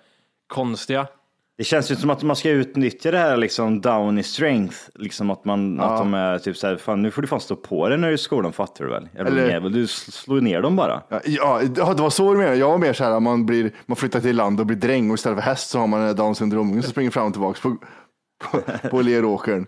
konstiga? 0.47 1.07
Det 1.61 1.65
känns 1.65 1.91
ju 1.91 1.97
som 1.97 2.11
att 2.11 2.23
man 2.23 2.37
ska 2.37 2.51
utnyttja 2.51 3.11
det 3.11 3.19
här 3.19 3.37
liksom 3.37 3.81
down 3.81 4.19
i 4.19 4.23
strength. 4.23 4.77
Liksom 4.95 5.31
att, 5.31 5.45
man, 5.45 5.81
att 5.81 5.99
de 5.99 6.15
är 6.15 6.39
typ 6.39 6.57
så 6.57 6.67
här, 6.67 6.77
fan 6.77 7.03
nu 7.03 7.11
får 7.11 7.23
du 7.23 7.29
fan 7.29 7.41
stå 7.41 7.57
på 7.57 7.89
dig 7.89 7.99
när 7.99 8.09
du 8.09 8.13
är 8.13 8.15
i 8.15 8.19
skolan, 8.19 8.53
fattar 8.53 8.85
du 8.85 8.91
väl? 8.91 9.09
Eller- 9.15 9.51
jävel, 9.51 9.73
du 9.73 9.85
sl- 9.85 10.11
slår 10.11 10.41
ner 10.41 10.63
dem 10.63 10.77
bara. 10.77 11.03
Ja, 11.09 11.21
Ja, 11.25 11.61
det 11.95 12.03
var 12.03 12.11
så 12.11 12.33
du 12.33 12.39
menade. 12.39 12.57
Jag 12.57 12.69
var 12.69 12.79
mer 12.79 12.93
så 12.93 13.05
här, 13.05 13.21
man, 13.21 13.47
blir, 13.47 13.73
man 13.87 13.97
flyttar 13.97 14.21
till 14.21 14.37
land 14.37 14.61
och 14.61 14.67
blir 14.67 14.77
dräng 14.77 15.11
och 15.11 15.15
istället 15.15 15.39
för 15.39 15.43
häst 15.51 15.71
så 15.71 15.79
har 15.79 15.87
man 15.87 16.01
en 16.01 16.17
down 16.17 16.35
syndrom 16.35 16.83
som 16.83 16.91
springer 16.91 17.11
fram 17.11 17.27
och 17.27 17.33
tillbaka 17.33 17.61
på, 17.63 17.77
på, 18.45 18.89
på 18.89 19.03
leråkern. 19.03 19.67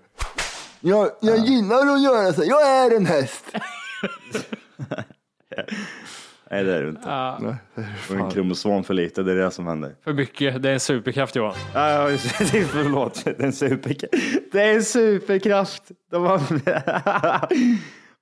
Jag, 0.80 1.08
jag 1.20 1.38
gillar 1.38 1.94
att 1.94 2.02
göra 2.02 2.32
så, 2.32 2.42
jag 2.44 2.62
är 2.68 2.96
en 2.96 3.06
häst. 3.06 3.44
Nej 6.52 6.64
det 6.64 6.74
är 6.76 6.82
det 6.82 6.88
inte. 6.88 7.36
Nej, 7.40 7.54
Du 8.08 8.16
har 8.16 8.24
en 8.24 8.30
kromosom 8.30 8.84
för 8.84 8.94
lite, 8.94 9.22
det 9.22 9.32
är 9.32 9.36
det 9.36 9.50
som 9.50 9.66
händer. 9.66 9.94
För 10.04 10.12
mycket, 10.12 10.62
det 10.62 10.68
är 10.68 10.72
en 10.72 10.80
superkraft 10.80 11.36
Johan. 11.36 11.54
Ja, 11.74 12.10
ja, 12.10 12.18
förlåt. 12.70 13.24
Det 13.24 13.40
är 13.40 13.44
en 13.44 13.52
superkraft. 13.52 14.14
Det 14.52 14.62
är 14.62 14.74
en 14.74 14.82
superkraft. 14.82 15.82
De 16.10 16.22
har... 16.24 16.40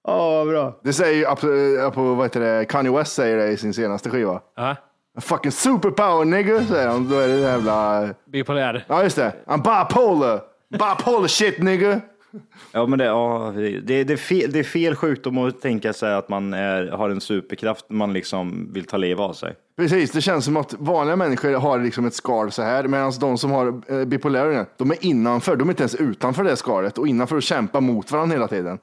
Åh, 0.09 0.35
vad 0.37 0.49
bra. 0.49 0.81
Det 0.85 0.93
säger 0.93 1.17
ju, 1.19 1.27
apropå, 1.27 2.15
vad 2.15 2.25
heter 2.27 2.41
det, 2.41 2.65
Kanye 2.65 2.93
West 2.93 3.13
säger 3.13 3.37
det 3.37 3.49
i 3.49 3.57
sin 3.57 3.75
senaste 3.75 4.11
skiva. 4.11 4.41
Ja. 4.57 4.77
Fucking 5.21 5.53
superpower 5.53 6.25
nigga, 6.25 6.65
säger 6.65 6.89
han. 6.89 7.09
Då 7.09 7.19
är 7.19 7.29
det 7.29 7.41
jävla... 7.41 8.09
Bipolär. 8.33 8.85
Ja, 8.89 9.03
just 9.03 9.17
det. 9.17 9.33
I'm 9.47 9.57
bipolar. 9.89 10.41
Bipolar 10.71 11.29
shit 11.29 11.59
nigga. 11.59 12.01
Ja, 12.73 12.87
men 12.87 12.99
det, 12.99 13.05
ja, 13.05 13.53
det, 13.57 14.05
det, 14.05 14.13
är 14.13 14.17
fel, 14.17 14.53
det 14.53 14.59
är 14.59 14.65
fel 14.65 14.95
sjukdom 14.95 15.39
att 15.39 15.61
tänka 15.61 15.93
sig 15.93 16.15
att 16.15 16.29
man 16.29 16.55
är, 16.55 16.89
har 16.89 17.11
en 17.11 17.21
superkraft 17.21 17.85
man 17.89 18.13
liksom 18.13 18.73
vill 18.73 18.85
ta 18.85 18.97
livet 18.97 19.21
av 19.21 19.33
sig. 19.33 19.55
Precis, 19.77 20.11
det 20.11 20.21
känns 20.21 20.45
som 20.45 20.57
att 20.57 20.75
vanliga 20.79 21.17
människor 21.17 21.53
har 21.53 21.79
liksom 21.79 22.07
ett 22.07 22.15
skal 22.15 22.51
så 22.51 22.63
här, 22.63 22.89
medan 22.89 23.13
de 23.21 23.39
som 23.39 23.51
har 23.51 23.83
eh, 23.89 24.05
bipolär, 24.05 24.67
de 24.77 24.91
är 24.91 25.07
innanför, 25.07 25.57
de 25.57 25.69
är 25.69 25.73
inte 25.73 25.83
ens 25.83 25.95
utanför 25.95 26.45
det 26.45 26.57
skalet 26.57 26.99
och 26.99 27.09
innanför 27.09 27.37
och 27.37 27.43
kämpar 27.43 27.81
mot 27.81 28.13
varandra 28.13 28.35
hela 28.35 28.49
tiden. 28.49 28.79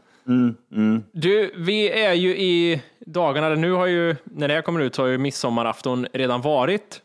Du, 1.11 1.53
vi 1.57 1.89
är 1.89 2.13
ju 2.13 2.37
i 2.37 2.81
dagarna, 3.05 3.49
nu 3.49 3.71
har 3.71 3.85
ju, 3.85 4.15
när 4.23 4.47
det 4.47 4.53
här 4.53 4.61
kommer 4.61 4.79
ut 4.79 4.95
så 4.95 5.01
har 5.01 5.07
ju 5.07 5.17
midsommarafton 5.17 6.07
redan 6.13 6.41
varit. 6.41 7.01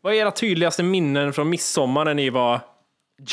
Vad 0.00 0.12
är 0.12 0.16
era 0.16 0.30
tydligaste 0.30 0.82
minnen 0.82 1.32
från 1.32 1.50
midsommar 1.50 2.04
när 2.04 2.14
ni 2.14 2.30
var 2.30 2.60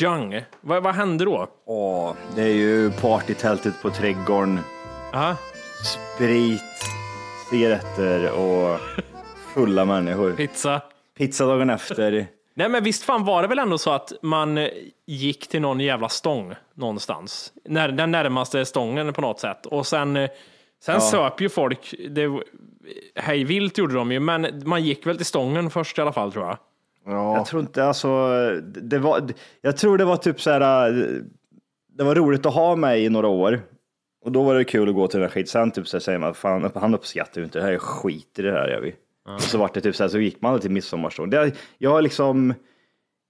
young? 0.02 0.42
Vad, 0.62 0.84
vad 0.84 0.96
hände 0.96 1.26
då? 1.26 1.48
Åh, 1.66 2.14
det 2.36 2.42
är 2.42 2.54
ju 2.54 2.92
partytältet 2.92 3.82
på 3.82 3.90
trädgården, 3.90 4.60
Aha. 5.14 5.36
sprit, 5.86 6.62
cigaretter 7.50 8.32
och 8.32 8.80
fulla 9.54 9.86
människor. 9.86 10.32
Pizza. 10.34 10.82
Pizza 11.18 11.46
dagen 11.46 11.70
efter. 11.70 12.28
Nej 12.54 12.70
men 12.70 12.84
visst 12.84 13.04
fan 13.04 13.26
var 13.26 13.42
det 13.42 13.48
väl 13.48 13.60
ändå 13.60 13.78
så 13.78 13.92
att 13.92 14.14
man 14.22 14.58
eh, 14.58 14.68
gick 15.08 15.48
till 15.48 15.62
någon 15.62 15.80
jävla 15.80 16.10
stång 16.10 16.56
någonstans. 16.74 17.54
När, 17.66 17.90
den 17.90 18.12
närmaste 18.12 18.66
stången 18.66 19.14
på 19.14 19.22
något 19.22 19.40
sätt. 19.40 19.66
Och 19.66 19.88
sen, 19.88 20.18
eh, 20.18 20.30
sen 20.84 20.96
Ja. 20.96 21.02
söp 21.02 21.42
ju 21.42 21.50
folk, 21.50 21.94
det, 22.10 22.40
hej 23.16 23.44
vilt 23.44 23.78
gjorde 23.78 23.94
de 23.94 24.12
ju, 24.12 24.20
men 24.20 24.62
man 24.66 24.84
gick 24.84 25.06
väl 25.08 25.18
till 25.18 25.26
stången 25.26 25.70
först 25.70 25.98
i 25.98 26.02
alla 26.02 26.14
fall 26.14 26.32
tror 26.32 26.46
jag. 26.46 26.58
Jag 27.12 27.46
tror 27.46 27.62
inte 27.62 27.86
alltså, 27.86 28.30
det 28.62 29.00
var, 29.00 29.22
jag 29.62 29.78
tror 29.78 29.98
det 29.98 30.06
var 30.06 30.18
typ 30.18 30.42
så 30.42 30.52
här, 30.52 30.92
det 31.98 32.04
var 32.04 32.16
roligt 32.16 32.46
att 32.46 32.54
ha 32.54 32.76
mig 32.76 33.06
i 33.06 33.10
några 33.10 33.28
år. 33.28 33.62
Och 34.26 34.32
då 34.32 34.44
var 34.44 34.56
det 34.56 34.64
kul 34.64 34.90
att 34.90 34.96
gå 34.96 35.08
till 35.08 35.20
den 35.20 35.30
här 35.30 35.34
skit. 35.34 35.50
Sen 35.50 35.72
typ 35.72 35.88
så 35.88 35.98
här 35.98 36.02
säger 36.02 36.20
man, 36.20 36.34
fan 36.34 36.72
han 36.76 36.94
uppskattar 36.94 37.42
ju 37.42 37.46
inte 37.46 37.60
det 37.60 37.66
här, 37.66 37.72
är 37.72 37.78
skit 37.78 38.40
i 38.40 38.42
det 38.42 38.52
här 38.52 38.68
gör 38.68 38.82
vi. 38.82 38.96
Och 39.36 39.42
så 39.42 39.58
var 39.58 39.72
det 39.74 39.82
typ 39.82 39.96
så 39.96 40.04
här, 40.04 40.10
så 40.10 40.20
gick 40.20 40.42
man 40.42 40.60
till 40.60 40.72
midsommarstång. 40.72 41.30
Det, 41.30 41.52
jag 41.78 41.90
har 41.90 42.02
liksom, 42.02 42.54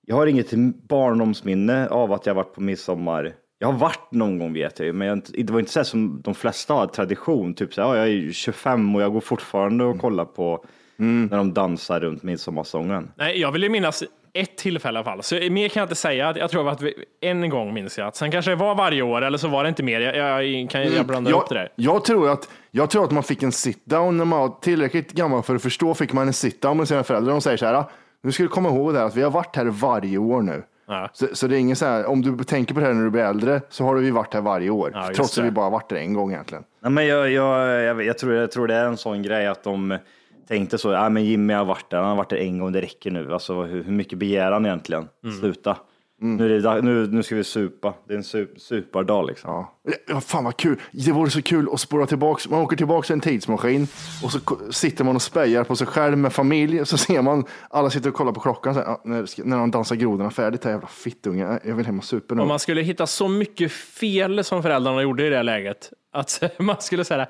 jag 0.08 0.16
har 0.16 0.28
inget 0.28 0.52
barndomsminne 0.88 1.88
av 1.88 2.14
att 2.14 2.26
jag 2.26 2.34
varit 2.34 2.54
på 2.54 2.62
midsommar. 2.62 3.34
Jag 3.60 3.68
har 3.68 3.80
varit 3.80 4.12
någon 4.12 4.40
gång 4.40 4.54
vet 4.54 4.80
jag 4.80 4.86
ju, 4.86 4.94
men 4.94 5.08
jag, 5.08 5.22
det 5.34 5.52
var 5.52 5.60
inte 5.60 5.72
så 5.72 5.84
som 5.84 6.22
de 6.22 6.36
flesta 6.36 6.74
har, 6.74 6.88
tradition. 6.88 7.54
Typ 7.54 7.74
så 7.74 7.82
här, 7.82 7.90
ja, 7.90 7.98
jag 7.98 8.10
är 8.10 8.32
25 8.32 8.96
och 8.96 9.02
jag 9.02 9.14
går 9.14 9.22
fortfarande 9.22 9.84
och 9.84 10.00
kollar 10.00 10.26
på 10.26 10.66
när 11.00 11.38
de 11.38 11.54
dansar 11.54 12.00
runt 12.00 12.24
midsommarstången. 12.24 13.12
Nej, 13.16 13.42
jag 13.42 13.52
vill 13.52 13.64
ju 13.64 13.70
minnas 13.70 14.04
ett 14.34 14.58
tillfälle 14.58 15.00
i 15.00 15.02
alla 15.02 15.12
fall. 15.12 15.24
Så 15.24 15.36
mer 15.36 15.70
kan 15.70 15.82
jag 15.82 15.86
inte 15.86 15.96
säga. 15.96 16.34
Jag 16.38 16.50
tror 16.50 16.70
att 16.70 16.82
vi, 16.82 16.94
en 17.22 17.50
gång 17.50 17.74
minns 17.74 17.98
jag. 17.98 18.16
Sen 18.16 18.32
kanske 18.32 18.52
det 18.52 18.56
var 18.56 18.76
varje 18.76 19.02
år 19.02 19.22
eller 19.22 19.38
så 19.38 19.48
var 19.48 19.64
det 19.64 19.70
inte 19.70 19.84
mer. 19.84 20.02
Jag, 20.02 20.46
jag, 20.46 20.70
kan, 20.70 20.94
jag 20.94 21.06
blandar 21.06 21.32
jag, 21.32 21.42
upp 21.42 21.50
det 21.50 21.56
där. 21.56 21.70
Jag 21.76 22.06
tror, 22.06 22.30
att, 22.30 22.50
jag 22.72 22.90
tror 22.90 23.04
att 23.04 23.12
man 23.12 23.24
fick 23.24 23.44
en 23.44 23.52
sit-down 23.52 24.12
när 24.12 24.26
man 24.26 24.40
var 24.40 24.56
tillräckligt 24.62 25.12
gammal 25.12 25.44
för 25.44 25.56
att 25.56 25.62
förstå, 25.62 25.94
fick 25.94 26.14
man 26.14 26.28
en 26.28 26.34
sit-down 26.34 26.74
med 26.74 26.88
sina 26.88 27.04
föräldrar. 27.04 27.32
De 27.32 27.42
säger 27.42 27.58
så 27.58 27.66
här, 27.66 27.84
nu 28.22 28.32
ska 28.32 28.44
du 28.44 28.50
komma 28.50 28.70
ihåg 28.70 28.94
det 28.94 29.00
här, 29.00 29.06
att 29.06 29.16
vi 29.16 29.22
har 29.22 29.32
varit 29.32 29.56
här 29.56 29.66
varje 29.66 30.18
år 30.18 30.42
nu. 30.42 30.64
Ja. 30.88 31.10
Så, 31.14 31.28
så 31.34 31.48
det 31.48 31.56
är 31.56 31.60
ingen 31.60 31.76
så 31.76 31.86
här, 31.86 32.06
om 32.06 32.22
du 32.22 32.44
tänker 32.44 32.74
på 32.74 32.80
det 32.80 32.86
här 32.86 32.94
när 32.94 33.04
du 33.04 33.10
blir 33.10 33.24
äldre, 33.24 33.62
så 33.70 33.84
har 33.84 33.96
vi 33.96 34.12
varit 34.12 34.34
här 34.34 34.42
varje 34.42 34.70
år. 34.70 34.92
Ja, 34.94 35.10
trots 35.16 35.36
det. 35.36 35.42
att 35.42 35.48
vi 35.48 35.52
bara 35.52 35.70
varit 35.70 35.90
där 35.90 35.96
en 35.96 36.14
gång 36.14 36.32
egentligen. 36.32 36.64
Nej, 36.82 36.92
men 36.92 37.08
jag, 37.08 37.32
jag, 37.32 37.82
jag, 37.84 38.04
jag, 38.04 38.18
tror, 38.18 38.34
jag 38.34 38.52
tror 38.52 38.68
det 38.68 38.76
är 38.76 38.86
en 38.86 38.98
sån 38.98 39.24
grej 39.24 39.48
att 39.48 39.64
de 39.64 39.98
tänkte 40.50 40.78
så, 40.78 40.92
ja 40.92 41.10
men 41.10 41.26
Jimmy 41.26 41.54
har 41.54 41.66
varit 41.66 41.90
där, 41.90 41.98
han 41.98 42.08
har 42.08 42.16
varit 42.16 42.30
där 42.30 42.38
en 42.38 42.60
gång, 42.60 42.72
det 42.72 42.82
räcker 42.82 43.12
nu. 43.12 43.34
Alltså 43.34 43.64
hur, 43.64 43.84
hur 43.84 43.92
mycket 43.92 44.18
begär 44.18 44.52
han 44.52 44.66
egentligen? 44.66 45.08
Sluta. 45.40 45.78
Nu, 46.22 46.56
är 46.56 46.60
det, 46.60 46.82
nu, 46.82 47.08
nu 47.08 47.24
ska 47.24 47.36
vi 47.36 47.44
supa, 47.44 47.94
det 48.08 48.14
är 48.14 48.18
en 48.18 48.24
sup, 48.24 48.60
superdag 48.62 49.26
liksom. 49.28 49.52
Ja. 49.52 49.74
Ja, 50.08 50.22
fan 50.22 50.44
vad 50.44 50.58
kul. 50.58 50.80
Det 50.92 51.12
vore 51.12 51.30
så 51.30 51.42
kul 51.42 51.70
att 51.74 51.80
spåra 51.80 52.06
tillbaks. 52.06 52.50
Man 52.50 52.62
åker 52.62 52.78
tillbaks 52.78 53.10
i 53.10 53.14
en 53.14 53.20
tidsmaskin 53.20 53.88
och 54.24 54.32
så 54.32 54.40
sitter 54.72 55.04
man 55.04 55.16
och 55.16 55.22
spejar 55.22 55.64
på 55.64 55.76
sig 55.76 55.88
själv 55.88 56.18
med 56.18 56.34
familj. 56.34 56.86
Så 56.86 56.98
ser 56.98 57.22
man 57.22 57.46
alla 57.70 57.90
sitter 57.90 58.10
och 58.10 58.16
kollar 58.16 58.32
på 58.32 58.40
klockan. 58.40 58.74
Så 58.74 58.80
här, 58.80 58.98
när, 59.44 59.58
de 59.58 59.72
dansar 59.72 59.96
grodorna 59.96 60.32
färdigt, 60.32 60.64
här 60.64 60.72
jävla 60.72 60.88
fittunge. 60.88 61.60
Jag 61.64 61.76
vill 61.76 61.86
hem 61.86 61.98
och 61.98 62.06
supa 62.06 62.36
nu. 62.36 62.42
Om 62.42 62.48
man 62.48 62.60
skulle 62.60 62.82
hitta 62.82 63.08
så 63.08 63.28
mycket 63.28 63.72
fel 63.72 64.44
som 64.44 64.64
föräldrarna 64.64 65.02
gjorde 65.02 65.26
i 65.26 65.30
det 65.30 65.36
här 65.36 65.44
läget. 65.44 65.94
Att 66.14 66.44
man 66.60 66.76
skulle 66.80 67.06
säga, 67.06 67.28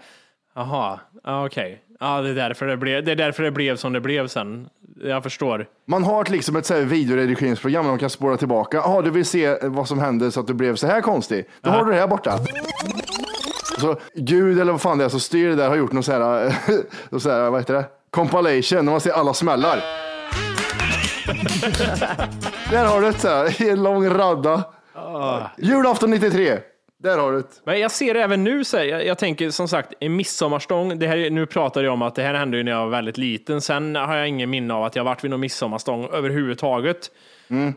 jaha, 0.56 1.00
ja, 1.24 1.46
okej. 1.46 1.84
Ja, 2.02 2.22
det 2.22 2.30
är, 2.30 2.36
därför 2.36 2.66
det, 2.66 2.78
blev, 2.78 3.04
det 3.04 3.12
är 3.12 3.16
därför 3.16 3.44
det 3.44 3.52
blev 3.52 3.76
som 3.76 3.94
det 3.94 4.02
blev 4.02 4.28
sen. 4.28 4.70
Jag 5.04 5.24
förstår. 5.24 5.66
Man 5.88 6.04
har 6.04 6.22
ett, 6.22 6.30
liksom 6.30 6.56
ett 6.56 6.66
så 6.66 6.74
här 6.74 6.82
videoredigeringsprogram 6.82 7.84
där 7.84 7.90
man 7.90 8.00
kan 8.00 8.10
spåra 8.10 8.38
tillbaka. 8.38 8.78
Jaha, 8.78 9.02
du 9.02 9.10
vill 9.10 9.26
se 9.26 9.58
vad 9.62 9.88
som 9.88 10.00
hände 10.00 10.32
så 10.32 10.40
att 10.40 10.48
du 10.48 10.54
blev 10.54 10.76
så 10.76 10.88
här 10.88 11.02
konstig. 11.02 11.46
Då 11.62 11.70
har 11.70 11.86
du 11.86 11.92
det 11.92 11.98
här 11.98 12.08
borta. 12.08 12.40
Så 13.80 14.00
Gud 14.16 14.60
eller 14.60 14.72
vad 14.72 14.82
fan 14.82 14.98
det 14.98 15.06
är 15.06 15.10
som 15.10 15.20
styr 15.20 15.50
det 15.50 15.56
där 15.56 15.70
har 15.70 15.76
gjort 15.76 15.92
någon 15.92 16.04
så 16.04 16.12
här, 16.12 16.54
så 17.20 17.30
här 17.30 17.50
vad 17.50 17.62
heter 17.62 17.74
det? 17.74 17.86
Compilation, 18.10 18.86
när 18.86 18.92
man 18.92 19.02
ser 19.02 19.12
alla 19.12 19.34
smällar. 19.34 19.78
där 22.72 22.86
har 22.86 23.02
du 23.02 23.08
ett 23.08 23.20
så 23.20 23.28
här, 23.28 23.70
en 23.70 23.84
lång 23.84 24.10
radda. 24.10 24.64
Julafton 25.58 26.12
93. 26.12 26.60
Där 27.04 27.18
har 27.18 27.32
du 27.32 27.40
ett. 27.40 27.62
Men 27.66 27.80
jag 27.80 27.92
ser 27.92 28.14
det 28.14 28.24
även 28.24 28.44
nu, 28.44 28.64
så 28.64 28.78
här, 28.78 28.84
jag, 28.86 29.06
jag 29.06 29.18
tänker 29.18 29.50
som 29.50 29.68
sagt, 29.68 29.94
en 30.00 30.16
midsommarstång. 30.16 31.00
Det 31.00 31.08
här, 31.08 31.18
är- 31.18 31.30
nu 31.30 31.46
pratar 31.46 31.84
jag 31.84 31.94
om 31.94 32.02
att 32.02 32.16
det 32.16 32.22
här 32.24 32.34
hände 32.34 32.58
ju 32.58 32.64
när 32.64 32.72
jag 32.72 32.80
var 32.84 32.90
väldigt 32.90 33.18
liten. 33.18 33.62
Sen 33.62 33.96
har 33.96 34.16
jag 34.16 34.28
ingen 34.28 34.50
minne 34.50 34.74
av 34.74 34.84
att 34.84 34.96
jag 34.96 35.04
varit 35.04 35.24
vid 35.24 35.32
någon 35.32 35.40
midsommarstång 35.40 36.10
överhuvudtaget. 36.14 37.12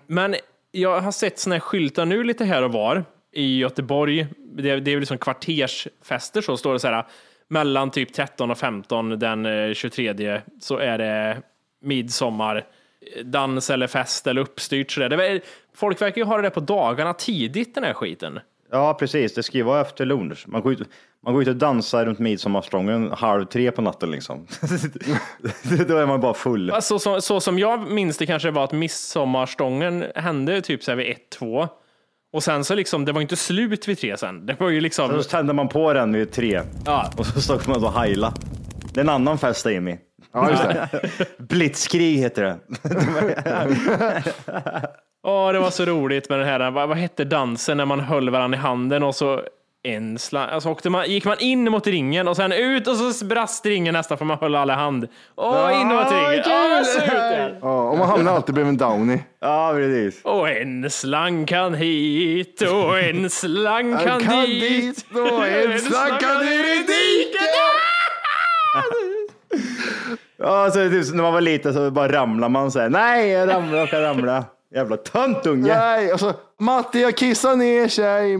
Men 0.07 0.35
jag 0.73 1.01
har 1.01 1.13
sett 1.13 1.39
såna 1.39 1.55
här 1.55 1.61
skyltar 1.61 2.05
nu 2.07 2.25
lite 2.25 2.45
här 2.45 2.63
och 2.63 2.73
var 2.73 3.05
i 3.33 3.59
Göteborg. 3.59 4.27
Det, 4.39 4.63
det 4.63 4.91
är 4.91 4.95
väl 4.95 5.01
liksom 5.01 5.19
kvartersfester 5.19 6.41
så 6.41 6.57
står 6.57 6.73
det 6.73 6.79
så 6.79 6.89
här. 6.89 7.05
Mellan 7.49 7.91
typ 7.91 8.13
13 8.13 8.51
och 8.51 8.59
15 8.59 9.19
den 9.19 9.47
eh, 9.47 9.73
23 9.75 10.41
så 10.61 10.77
är 10.79 10.99
det 10.99 11.43
midsommar 11.83 12.57
eh, 13.17 13.25
dans 13.25 13.71
eller 13.71 13.87
fest 13.87 14.27
eller 14.27 14.41
uppstyrt. 14.41 14.91
Så 14.91 15.01
där. 15.01 15.09
Det, 15.09 15.27
är- 15.29 15.41
folk 15.75 16.03
verkar 16.03 16.21
ju 16.21 16.25
ha 16.25 16.37
det 16.37 16.43
där 16.43 16.51
på 16.51 16.61
dagarna 16.61 17.15
tidigt 17.15 17.75
den 17.75 17.85
här 17.85 17.95
skiten. 17.95 18.41
Ja, 18.73 18.95
precis. 18.95 19.35
Det 19.35 19.43
ska 19.43 19.59
ju 19.59 19.65
vara 19.65 19.81
efter 19.81 20.05
lunch. 20.07 20.45
Man 20.49 20.63
går 20.63 20.73
ut, 20.73 20.89
man 21.25 21.35
går 21.35 21.43
ut 21.43 21.49
och 21.49 21.57
dansar 21.57 22.07
runt 22.07 22.19
midsommarstången 22.19 23.11
halv 23.13 23.45
tre 23.45 23.71
på 23.71 23.83
natten 23.83 24.11
liksom. 24.11 24.47
Då 25.89 25.97
är 25.97 26.07
man 26.07 26.21
bara 26.21 26.35
full. 26.35 26.69
Ja, 26.75 26.81
Så, 26.81 26.99
så, 26.99 27.21
så 27.21 27.41
som 27.41 27.59
jag 27.59 27.91
minns 27.91 28.19
det 28.19 28.27
kanske 28.27 28.51
var 28.51 28.65
att 28.65 28.73
midsommarstången 28.73 30.05
hände 30.15 30.61
typ 30.61 30.83
så 30.85 30.91
här 30.91 30.97
vid 30.97 31.11
ett, 31.11 31.31
två. 31.39 31.69
Och 32.33 32.43
sen 32.43 32.65
så 32.65 32.75
liksom, 32.75 33.05
det 33.05 33.13
var 33.13 33.21
inte 33.21 33.37
slut 33.37 33.87
vid 33.87 33.99
tre 33.99 34.17
sen. 34.17 34.47
Det 34.47 34.61
var 34.61 34.69
ju 34.69 34.81
liksom, 34.81 35.23
Så 35.23 35.29
tände 35.29 35.53
man 35.53 35.69
på 35.69 35.93
den 35.93 36.13
vid 36.13 36.33
tre 36.33 36.61
ja, 36.87 37.13
och 37.17 37.27
så 37.27 37.41
stod 37.41 37.69
man 37.69 37.85
och 37.85 37.93
heila. 38.01 38.35
Det 38.95 39.01
är 39.01 39.05
en 39.05 39.09
annan 39.09 39.39
fest 39.39 39.67
Amy. 39.67 39.99
Ja, 40.33 40.51
just 40.51 40.63
det. 40.63 40.89
Blitzkrig 41.39 42.19
heter 42.19 42.43
det. 42.43 42.59
åh, 45.23 45.53
det 45.53 45.59
var 45.59 45.71
så 45.71 45.85
roligt 45.85 46.29
med 46.29 46.39
den 46.39 46.49
här, 46.49 46.71
vad, 46.71 46.89
vad 46.89 46.99
hette 46.99 47.25
dansen 47.25 47.77
när 47.77 47.85
man 47.85 48.01
höll 48.01 48.31
varandra 48.31 48.59
i 48.59 48.61
handen 48.61 49.03
och 49.03 49.15
så 49.15 49.43
en 49.85 50.19
slang, 50.19 50.49
alltså 50.49 50.69
åkte 50.69 50.91
man, 50.91 51.11
gick 51.11 51.25
man 51.25 51.37
in 51.41 51.71
mot 51.71 51.87
ringen 51.87 52.29
och 52.29 52.37
sen 52.37 52.53
ut 52.53 52.89
och 52.89 52.97
så 52.97 53.25
brast 53.25 53.67
ringen 53.67 53.93
nästan 53.93 54.19
för 54.19 54.25
man 54.25 54.39
höll 54.39 54.55
alla 54.55 54.73
i 54.73 54.77
hand. 54.77 55.09
Åh, 55.37 55.81
in 55.81 55.89
mot 55.89 56.13
ringen. 56.13 56.43
Åh, 56.47 56.83
så 56.85 56.99
ut 56.99 57.13
igen. 57.13 57.57
Ja, 57.63 57.91
och 57.91 57.99
man 57.99 58.09
hamnar 58.09 58.33
alltid 58.33 58.55
bredvid 58.55 58.71
en 58.71 58.77
Downy. 58.77 59.19
Ja, 59.41 59.73
precis. 59.75 60.25
Och 60.25 60.51
en 60.51 60.91
slang 60.91 61.47
kan 61.47 61.75
hit 61.75 62.63
och 62.63 62.99
en 62.99 63.31
slang 63.31 63.99
kan, 63.99 64.19
dit. 64.47 65.05
och 65.11 65.47
en 65.47 65.79
slang 65.79 66.19
kan 66.19 66.45
ner 66.45 66.77
i 66.77 66.79
diket. 66.79 67.92
Ja, 70.37 70.71
så 70.71 70.89
typ, 70.89 71.15
när 71.15 71.23
man 71.23 71.33
var 71.33 71.41
liten 71.41 71.75
så 71.75 71.91
bara 71.91 72.13
ramlar 72.13 72.49
man 72.49 72.71
så 72.71 72.81
här. 72.81 72.89
Nej, 72.89 73.29
jag 73.29 73.49
ramlar, 73.49 73.79
jag 73.79 73.91
kan 73.91 74.03
ramla. 74.03 74.45
Jävla 74.75 74.97
tönt 74.97 75.47
unge. 75.47 75.75
Nej, 75.77 76.13
alltså 76.13 76.35
Matti 76.61 77.01
jag 77.03 77.17
kissar 77.17 77.57
ner 77.57 77.89
sig. 77.89 78.37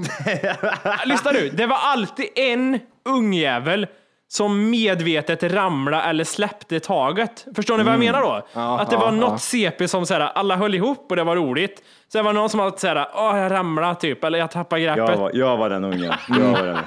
Lyssna 1.05 1.31
nu, 1.31 1.49
det 1.49 1.67
var 1.67 1.77
alltid 1.77 2.27
en 2.35 2.79
ungjävel 3.09 3.87
som 4.29 4.71
medvetet 4.71 5.43
ramla 5.43 6.03
eller 6.05 6.25
släppte 6.25 6.81
taget. 6.81 7.47
Förstår 7.57 7.79
ni 7.79 7.85
vad 7.85 7.93
jag 7.93 8.01
menar 8.01 8.21
då? 8.21 8.61
att 8.61 8.91
det 8.91 8.97
var 8.97 9.13
något 9.13 9.41
CP 9.41 9.89
som 9.89 10.07
så 10.07 10.15
här, 10.15 10.21
alla 10.21 10.57
höll 10.57 10.75
ihop 10.75 11.07
och 11.11 11.17
det 11.17 11.25
var 11.25 11.37
roligt. 11.37 11.83
Sen 12.13 12.25
var 12.25 12.33
det 12.33 12.39
någon 12.39 12.49
som 12.51 12.61
alltid 12.61 12.81
såhär, 12.81 13.09
åh 13.15 13.39
jag 13.39 13.53
ramlade 13.53 13.95
typ, 13.95 14.25
eller 14.25 14.39
jag 14.39 14.51
tappade 14.51 14.83
greppet. 14.83 14.99
Jag 14.99 15.11
Jag, 15.11 15.17
var, 15.17 15.31
jag 15.35 15.57
var 15.57 15.71
den 15.71 15.85
ungen. 15.85 16.13
Jag 16.29 16.39
var 16.39 16.63
den. 16.63 16.79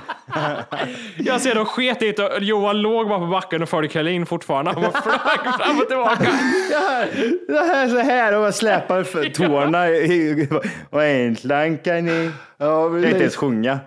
Ser 1.39 1.55
de 1.55 1.65
sket 1.65 2.01
i 2.01 2.13
och 2.21 2.43
Johan 2.43 2.81
låg 2.81 3.09
bara 3.09 3.19
på 3.19 3.25
backen 3.25 3.61
och 3.63 3.69
folk 3.69 3.95
höll 3.95 4.07
in 4.07 4.25
fortfarande. 4.25 4.71
Han 4.71 4.81
var 4.83 4.91
flög 4.91 5.53
fram 5.59 5.79
och 5.79 5.87
tillbaka. 5.87 6.23
Det 7.47 7.59
här 7.59 7.87
så 7.87 7.97
här 7.99 8.37
och 8.37 8.45
jag 8.45 8.55
släpar 8.55 9.03
för 9.03 9.29
tårna 9.29 9.89
i, 9.89 10.47
och 10.89 11.03
en 11.03 11.35
slanka 11.35 11.93
ni. 11.93 12.31
Ja, 12.57 12.83
Jag 12.83 12.91
kan 12.91 13.03
inte 13.05 13.19
ens 13.19 13.35
sjunga. 13.35 13.79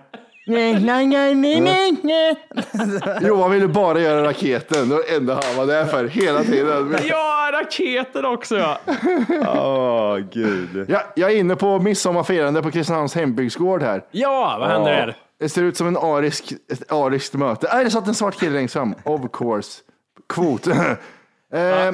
Johan 3.21 3.51
ville 3.51 3.67
bara 3.67 3.99
göra 3.99 4.23
raketen. 4.27 4.89
Det 4.89 4.95
var 4.95 5.03
det 5.09 5.15
enda 5.15 5.33
han 5.33 5.55
var 5.57 5.65
där 5.73 5.85
för 5.85 6.07
hela 6.07 6.43
tiden. 6.43 6.95
Ja, 7.09 7.49
raketen 7.53 8.25
också 8.25 8.57
ja. 8.57 8.79
Åh, 9.47 10.17
gud. 10.33 10.85
Ja, 10.89 11.01
jag 11.15 11.31
är 11.31 11.35
inne 11.35 11.55
på 11.55 11.79
midsommarfirande 11.79 12.61
på 12.61 12.71
Kristinehamns 12.71 13.15
hembygdsgård 13.15 13.83
här. 13.83 14.03
Ja, 14.11 14.57
vad 14.59 14.69
händer 14.69 14.91
där? 14.91 15.15
Det 15.39 15.49
ser 15.49 15.63
ut 15.63 15.77
som 15.77 15.87
en 15.87 15.97
arisk, 15.97 16.53
ett 16.71 16.91
ariskt 16.91 17.33
möte. 17.33 17.69
Nej, 17.73 17.83
det 17.83 17.91
satt 17.91 18.07
en 18.07 18.15
svart 18.15 18.39
kille 18.39 18.53
längst 18.53 18.73
fram. 18.73 18.95
Of 19.03 19.21
course. 19.33 19.81
Kvot. 20.29 20.67
eh, 21.53 21.91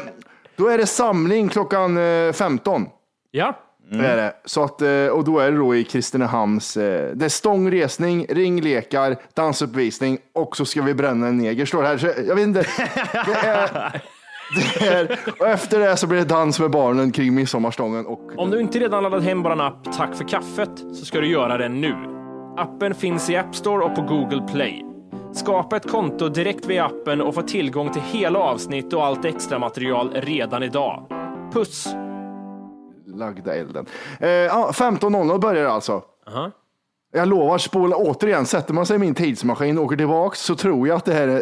då 0.56 0.68
är 0.68 0.78
det 0.78 0.86
samling 0.86 1.50
klockan 1.50 1.98
eh, 1.98 2.34
15. 2.34 2.86
Ja. 3.32 3.60
Det 3.92 4.08
är 4.08 4.18
det. 4.18 4.34
Så 4.46 4.64
att, 4.64 4.82
eh, 4.82 5.08
och 5.08 5.24
då 5.24 5.40
är 5.40 5.52
det 5.52 5.58
då 5.58 5.76
i 5.76 5.84
Kristinehamns, 5.84 6.78
eh, 6.78 7.16
det 7.16 7.26
är 7.26 7.30
stångresning, 7.30 8.26
ringlekar, 8.30 9.16
dansuppvisning 9.34 10.18
och 10.34 10.58
så 10.58 10.66
ska 10.66 10.82
vi 10.82 10.94
bränna 10.94 11.28
en 11.28 11.38
neger 11.38 11.66
står 11.66 11.82
det 11.82 11.88
här. 11.88 11.98
Så 11.98 12.08
jag 12.28 12.36
vet 12.36 12.44
inte. 12.44 12.66
Det 13.26 13.48
är, 13.48 14.02
det 14.80 14.88
är, 14.88 15.20
och 15.40 15.48
efter 15.48 15.80
det 15.80 15.98
så 15.98 16.08
blir 16.08 16.18
det 16.18 16.26
dans 16.26 16.60
med 16.60 16.72
barnen 16.72 17.12
kring 17.12 17.36
midsommarstången. 17.36 18.06
Och, 18.06 18.32
Om 18.38 18.52
du 18.52 18.60
inte 18.60 18.80
redan 18.80 19.04
laddat 19.04 19.24
hem 19.24 19.44
vår 19.44 19.62
app 19.62 19.98
Tack 19.98 20.16
för 20.16 20.28
kaffet 20.28 20.70
så 20.94 21.06
ska 21.06 21.20
du 21.20 21.28
göra 21.28 21.58
det 21.58 21.70
nu. 21.70 22.25
Appen 22.58 22.96
finns 22.96 23.30
i 23.30 23.36
App 23.38 23.56
Store 23.56 23.84
och 23.86 23.96
på 23.96 24.02
Google 24.02 24.42
Play. 24.52 24.86
Skapa 25.34 25.78
ett 25.78 25.92
konto 25.92 26.30
direkt 26.30 26.66
via 26.66 26.86
appen 26.86 27.22
och 27.22 27.36
få 27.36 27.42
tillgång 27.42 27.90
till 27.94 28.02
hela 28.02 28.40
avsnitt 28.40 28.94
och 28.94 29.06
allt 29.06 29.26
extra 29.26 29.60
material 29.60 30.12
redan 30.14 30.64
idag. 30.64 31.06
Puss! 31.54 31.88
lagda 33.08 33.56
elden. 33.56 33.86
Eh, 34.20 34.30
ja, 34.30 34.70
15.00 34.74 35.40
börjar 35.40 35.64
det 35.64 35.72
alltså. 35.72 36.02
Aha. 36.28 36.52
Jag 37.14 37.28
lovar, 37.28 37.58
spola 37.58 37.96
återigen, 37.96 38.46
sätter 38.46 38.74
man 38.74 38.86
sig 38.86 38.96
i 38.96 39.00
min 39.00 39.16
tidsmaskin 39.16 39.78
och 39.78 39.84
åker 39.84 39.96
tillbaks 39.98 40.40
så 40.42 40.56
tror 40.56 40.88
jag 40.88 40.96
att 40.98 41.06
det 41.06 41.14
här 41.14 41.28
är, 41.28 41.42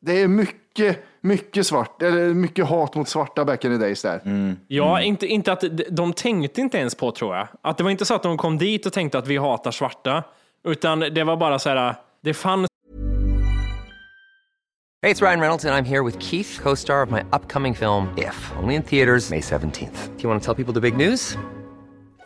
det 0.00 0.20
är 0.22 0.28
mycket, 0.28 1.04
mycket 1.20 1.66
svart, 1.66 2.02
eller 2.02 2.34
mycket 2.34 2.66
hat 2.68 2.94
mot 2.94 3.08
svarta 3.08 3.44
back 3.44 3.64
in 3.64 3.70
the 3.70 3.76
days 3.84 4.02
där. 4.02 4.20
Ja, 4.68 5.00
inte, 5.02 5.26
inte 5.26 5.52
att 5.52 5.60
de- 5.60 5.84
de 5.90 6.12
tänkte 6.12 6.60
inte 6.60 6.78
ens 6.78 6.94
på 6.94 7.10
tror 7.10 7.36
jag. 7.36 7.48
Att 7.62 7.76
det 7.76 7.84
var 7.84 7.90
inte 7.90 8.04
så 8.04 8.14
att 8.14 8.22
de 8.22 8.36
kom 8.38 8.58
dit 8.58 8.86
och 8.86 8.92
tänkte 8.92 9.18
att 9.18 9.26
vi 9.26 9.36
hatar 9.36 9.70
svarta, 9.70 10.22
utan 10.66 11.00
det 11.00 11.24
var 11.24 11.36
bara 11.36 11.58
så 11.58 11.68
här. 11.68 11.94
Det 12.22 12.34
fanns 12.34 12.66
Hej, 15.02 15.14
det 15.14 15.22
är 15.22 15.26
Ryan 15.26 15.40
Reynolds, 15.40 15.64
och 15.64 15.70
jag 15.70 15.78
är 15.78 15.82
här 15.82 16.02
med 16.02 16.22
Keith, 16.22 16.62
co 16.62 16.76
star 16.76 17.02
of 17.02 17.10
my 17.10 17.20
upcoming 17.32 17.74
film, 17.74 18.08
If, 18.16 18.52
only 18.62 18.74
in 18.74 18.82
theaters, 18.82 19.30
May 19.30 19.40
17th. 19.40 20.16
Do 20.16 20.22
you 20.22 20.28
want 20.28 20.42
to 20.42 20.54
tell 20.54 20.64
people 20.64 20.74
the 20.74 20.90
big 20.90 20.96
news? 20.96 21.38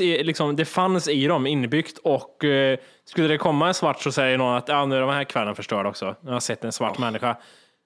Liksom, 0.00 0.56
det 0.56 0.64
fanns 0.64 1.08
i 1.08 1.26
dem 1.26 1.46
inbyggt 1.46 1.98
och 1.98 2.44
eh, 2.44 2.78
skulle 3.04 3.28
det 3.28 3.38
komma 3.38 3.68
en 3.68 3.74
svart 3.74 4.00
så 4.02 4.12
säger 4.12 4.38
någon 4.38 4.54
att 4.56 4.70
ah, 4.70 4.86
nu 4.86 4.96
är 4.96 5.00
de 5.00 5.10
här 5.10 5.24
kvällen 5.24 5.54
förstörd 5.54 5.86
också. 5.86 6.16
Nu 6.20 6.28
har 6.28 6.34
jag 6.34 6.42
sett 6.42 6.64
en 6.64 6.72
svart 6.72 6.98
människa. 6.98 7.36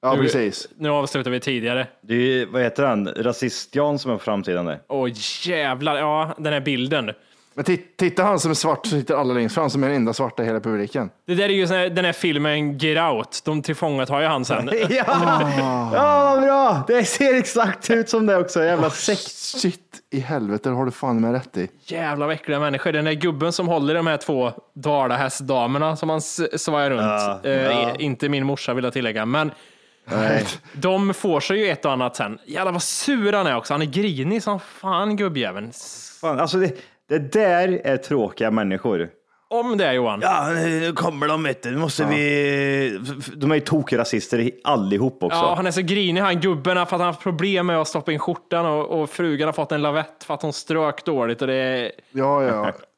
Ja, 0.03 0.15
nu, 0.15 0.23
precis. 0.23 0.69
Nu 0.77 0.89
avslutar 0.89 1.31
vi 1.31 1.41
tidigare. 1.41 1.87
Det 2.03 2.15
är, 2.15 2.19
ju- 2.19 2.45
vad 2.47 2.63
heter 2.63 2.85
han? 2.85 3.09
Rasist-Jan 3.09 3.99
som 3.99 4.11
är 4.11 4.19
framtidande. 4.19 4.77
Åh 4.89 5.09
jävlar, 5.43 5.97
ja 5.97 6.35
den 6.39 6.53
här 6.53 6.61
bilden. 6.61 7.13
Men 7.59 7.65
ti- 7.65 7.83
titta 7.97 8.23
han 8.23 8.39
som 8.41 8.51
är 8.51 8.55
svart 8.55 8.87
så 8.87 8.91
sitter 8.91 9.15
alla 9.15 9.35
längst 9.35 9.55
fram 9.55 9.71
som 9.71 9.83
är 9.85 9.89
den 9.89 9.97
enda 9.97 10.13
svarta 10.13 10.43
i 10.43 10.47
hela 10.47 10.61
publiken. 10.61 11.11
Det 11.27 11.35
där 11.35 11.45
är 11.45 11.49
ju 11.49 11.67
här, 11.67 11.91
den 11.91 12.05
här 12.05 12.13
filmen 12.13 12.79
Get 12.79 12.99
Out. 13.03 13.43
De 13.45 13.63
tillfångatar 13.63 14.21
ju 14.21 14.27
han 14.27 14.45
sen. 14.45 14.71
ja, 14.89 15.05
ja, 15.95 16.35
vad 16.35 16.43
bra! 16.43 16.83
Det 16.87 17.05
ser 17.05 17.35
exakt 17.35 17.91
ut 17.91 18.09
som 18.09 18.27
det 18.27 18.37
också. 18.37 18.65
Jävla 18.65 18.91
sekt. 18.91 19.29
Shit 19.31 19.81
i 20.11 20.21
helvete, 20.21 20.69
det 20.69 20.75
har 20.77 20.85
du 20.85 20.91
fan 20.91 21.21
med 21.21 21.33
rätt 21.33 21.57
i. 21.57 21.69
Jävla 21.85 22.27
vad 22.27 22.35
äckliga 22.35 22.61
människor. 22.61 22.93
Den 22.93 23.05
där 23.05 23.13
gubben 23.13 23.53
som 23.53 23.69
håller 23.69 23.95
de 23.95 24.07
här 24.07 24.17
två 24.17 24.53
dalahästdamerna 24.75 25.97
som 25.97 26.09
han 26.11 26.21
svajar 26.21 26.91
runt. 26.91 27.01
Ja, 27.03 27.41
Eh, 27.45 27.53
ja. 27.63 27.95
Inte 27.99 28.29
min 28.29 28.47
morsa 28.47 28.75
vill 28.75 28.85
jag 28.85 28.93
tillägga, 28.93 29.27
men 29.27 29.51
Nej. 30.05 30.45
de 30.73 31.15
får 31.15 31.41
sig 31.41 31.59
ju 31.59 31.69
ett 31.69 31.85
och 31.85 31.93
annat 31.93 32.17
sen. 32.17 32.39
Jävlar 32.47 32.73
vad 32.73 32.83
sur 32.83 33.33
han 33.33 33.47
är 33.47 33.57
också. 33.57 33.75
Han 33.75 33.83
är 33.83 33.87
grinig 33.87 34.43
som 34.43 34.61
fan 34.61 35.17
gubbjäveln. 35.17 35.73
Fan, 36.21 36.41
alltså 36.41 36.59
det, 36.59 36.73
det 37.09 37.33
där 37.33 37.81
är 37.85 37.97
tråkiga 37.97 38.51
människor. 38.51 39.09
Om 39.51 39.77
det 39.77 39.87
är 39.87 39.93
Johan. 39.93 40.21
Ja, 40.23 40.51
nu 40.55 40.93
kommer 40.93 41.29
de 41.29 41.43
vet 41.43 41.63
du. 41.63 41.71
Nu 41.71 41.79
måste 41.79 42.05
vi... 42.05 42.99
De 43.37 43.51
är 43.51 43.55
ju 43.55 43.61
tokrasister 43.61 44.51
allihop 44.65 45.23
också. 45.23 45.39
Ja, 45.39 45.55
han 45.55 45.67
är 45.67 45.71
så 45.71 45.83
grinig 45.83 46.21
han 46.21 46.41
gubben 46.41 46.75
för 46.75 46.83
att 46.83 46.91
han 46.91 47.01
har 47.01 47.07
haft 47.07 47.23
problem 47.23 47.67
med 47.67 47.81
att 47.81 47.89
stoppa 47.89 48.13
in 48.13 48.19
skjortan 48.19 48.67
och, 48.67 49.01
och 49.01 49.11
frugan 49.11 49.49
har 49.49 49.53
fått 49.53 49.73
en 49.73 49.83
lavett 49.83 50.25
för 50.25 50.35
att 50.35 50.43
hon 50.43 50.53
strök 50.53 51.05
dåligt 51.05 51.43
och 51.43 51.49
det 51.49 51.55
är... 51.55 51.93
Ja, 52.11 52.45
ja. 52.45 52.73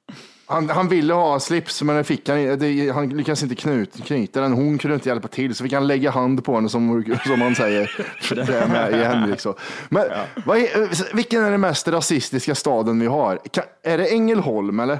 Han, 0.50 0.68
han 0.70 0.88
ville 0.88 1.14
ha 1.14 1.40
slips, 1.40 1.82
men 1.82 1.96
det 1.96 2.04
fick 2.04 2.28
han 2.28 2.38
inte. 2.38 2.56
Det- 2.56 2.90
Han 2.90 3.08
lyckades 3.08 3.42
inte 3.42 3.54
knut, 3.54 4.04
knyta 4.04 4.40
den. 4.40 4.52
Hon 4.52 4.78
kunde 4.78 4.94
inte 4.94 5.08
hjälpa 5.08 5.28
till, 5.28 5.54
så 5.54 5.64
fick 5.64 5.72
han 5.72 5.86
lägga 5.86 6.10
hand 6.10 6.44
på 6.44 6.54
henne 6.54 6.68
som, 6.68 7.04
som 7.26 7.38
man 7.38 7.54
säger. 7.54 7.90
Det 8.34 8.54
är 8.54 8.68
med 8.68 9.28
liksom. 9.28 9.54
Men 9.88 10.04
vad 10.46 10.58
är, 10.58 11.14
vilken 11.16 11.44
är 11.44 11.50
den 11.50 11.60
mest 11.60 11.88
rasistiska 11.88 12.54
staden 12.54 13.00
vi 13.00 13.06
har? 13.06 13.36
Kan, 13.50 13.64
är 13.82 13.98
det 13.98 14.06
Ängelholm 14.06 14.80
eller? 14.80 14.98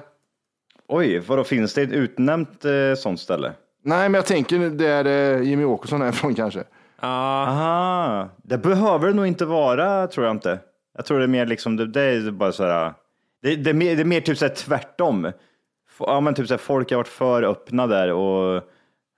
Oj, 0.89 1.19
vadå 1.27 1.45
finns 1.45 1.75
det 1.75 1.83
ett 1.83 1.93
utnämnt 1.93 2.65
eh, 2.65 2.71
sånt 2.97 3.21
ställe? 3.21 3.53
Nej, 3.85 4.09
men 4.09 4.15
jag 4.19 4.27
tänker 4.27 4.59
där 4.71 5.05
eh, 5.05 5.43
Jimmy 5.43 5.65
Åkesson 5.65 6.03
är 6.03 6.09
ifrån 6.09 6.35
kanske. 6.35 6.65
Aha, 7.03 8.29
det 8.43 8.59
behöver 8.59 9.07
det 9.09 9.15
nog 9.15 9.27
inte 9.27 9.45
vara, 9.45 10.07
tror 10.07 10.27
jag 10.27 10.37
inte. 10.37 10.59
Jag 10.97 11.07
tror 11.07 11.19
det 11.19 11.25
är 11.25 11.29
mer 11.29 11.47
liksom, 11.47 11.77
det, 11.77 11.87
det 11.87 12.01
är 12.03 12.31
bara 12.31 12.53
så 12.53 12.65
här, 12.65 12.93
det, 13.43 13.57
det, 13.57 13.71
är, 13.71 13.75
mer, 13.75 13.97
det 13.97 14.03
är 14.03 14.05
mer 14.05 14.21
typ 14.21 14.39
så 14.39 14.47
här 14.47 14.55
tvärtom. 14.55 15.33
Ja, 15.99 16.21
men 16.21 16.35
typ 16.35 16.47
så 16.49 16.53
här, 16.55 16.59
folk 16.59 16.91
har 16.91 16.97
varit 16.97 17.09
för 17.09 17.43
öppna 17.43 17.87
där 17.87 18.13
och 18.13 18.63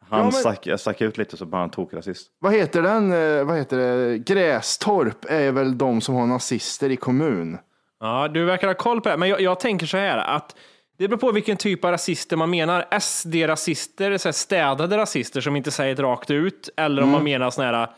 han 0.09 0.19
Ja, 0.19 0.23
men- 0.25 0.33
stack, 0.33 0.69
stack 0.81 1.01
ut 1.01 1.19
lite 1.19 1.37
så 1.37 1.47
bara 1.47 1.61
han 1.61 1.71
tog 1.71 1.97
rasist. 1.97 2.29
Vad 2.39 2.53
heter 2.55 2.83
den? 2.83 3.13
eh, 3.13 3.45
Vad 3.45 3.57
heter 3.59 3.77
det? 3.79 4.19
Grästorp 4.19 5.25
är 5.29 5.53
väl 5.53 5.79
de 5.79 6.01
som 6.01 6.15
har 6.15 6.27
nazister 6.27 6.91
i 6.91 6.97
kommun. 6.97 7.59
Ja, 8.01 8.29
du 8.29 8.45
verkar 8.45 8.67
ha 8.69 8.75
koll 8.75 9.01
på 9.01 9.09
det. 9.09 9.17
Men 9.17 9.29
jag, 9.29 9.41
jag 9.41 9.61
tänker 9.61 9.87
så 9.87 9.97
här 9.97 10.19
att 10.19 10.57
det 10.99 11.09
beror 11.09 11.19
på 11.21 11.33
vilken 11.33 11.57
typ 11.57 11.85
av 11.85 11.91
rasister 11.91 12.37
man 12.37 12.51
menar. 12.51 12.85
SD-rasister, 13.01 14.19
så 14.19 14.29
här 14.29 14.33
städade 14.33 14.97
rasister 14.97 15.41
som 15.41 15.57
inte 15.57 15.71
säger 15.71 15.95
det 15.97 16.03
rakt 16.03 16.31
ut. 16.31 16.69
Eller 16.77 17.03
om 17.03 17.09
Mm. 17.09 17.13
man 17.13 17.25
menar 17.25 17.51
såna 17.51 17.67
här 17.73 17.89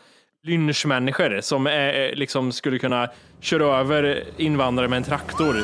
lynchmänniskor 0.45 1.41
som 1.41 1.67
är, 1.67 2.15
liksom 2.15 2.51
skulle 2.51 2.79
kunna 2.79 3.09
köra 3.39 3.79
över 3.79 4.23
invandrare 4.37 4.87
med 4.87 4.97
en 4.97 5.03
traktor. 5.03 5.55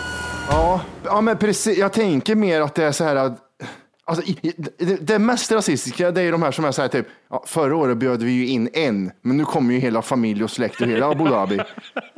Ja, 0.50 0.82
ja 1.06 1.22
men 1.22 1.38
precis. 1.38 1.78
Jag 1.78 1.94
tänker 1.94 2.36
mer 2.36 2.62
att 2.62 2.76
det 2.76 2.84
är 2.84 2.92
så 2.92 3.04
här 3.04 3.16
att 3.16 3.48
Alltså, 4.06 4.34
det, 4.78 5.08
det 5.08 5.20
mest 5.20 5.52
rasistiska 5.52 6.12
det 6.12 6.22
är 6.22 6.32
de 6.32 6.44
här 6.44 6.52
som 6.52 6.66
är 6.66 6.72
så 6.72 6.82
här 6.82 6.90
typ, 6.90 7.08
ja, 7.30 7.44
förra 7.48 7.76
året 7.76 7.98
bjöd 7.98 8.24
vi 8.24 8.32
ju 8.32 8.48
in 8.48 8.70
en, 8.74 9.12
men 9.22 9.38
nu 9.38 9.46
kommer 9.46 9.74
ju 9.74 9.80
hela 9.80 10.02
familj 10.02 10.44
och 10.44 10.52
släkt 10.52 10.82
ur 10.82 10.86
hela 10.86 11.10
Abu 11.10 11.24
Dhabi. 11.24 11.60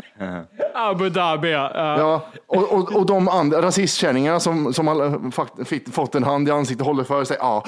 Abu 0.75 1.09
Dhabi, 1.09 1.51
ja. 1.51 1.71
Ja, 1.75 2.25
och, 2.47 2.73
och, 2.73 2.95
och 2.95 3.05
de 3.05 3.27
andra 3.27 3.61
rasistkärringarna 3.61 4.39
som, 4.39 4.73
som 4.73 4.87
har 4.87 5.91
fått 5.91 6.15
en 6.15 6.23
hand 6.23 6.47
i 6.47 6.51
ansiktet 6.51 6.81
och 6.81 6.87
håller 6.87 7.03
för 7.03 7.23
sig, 7.23 7.37
ja, 7.39 7.63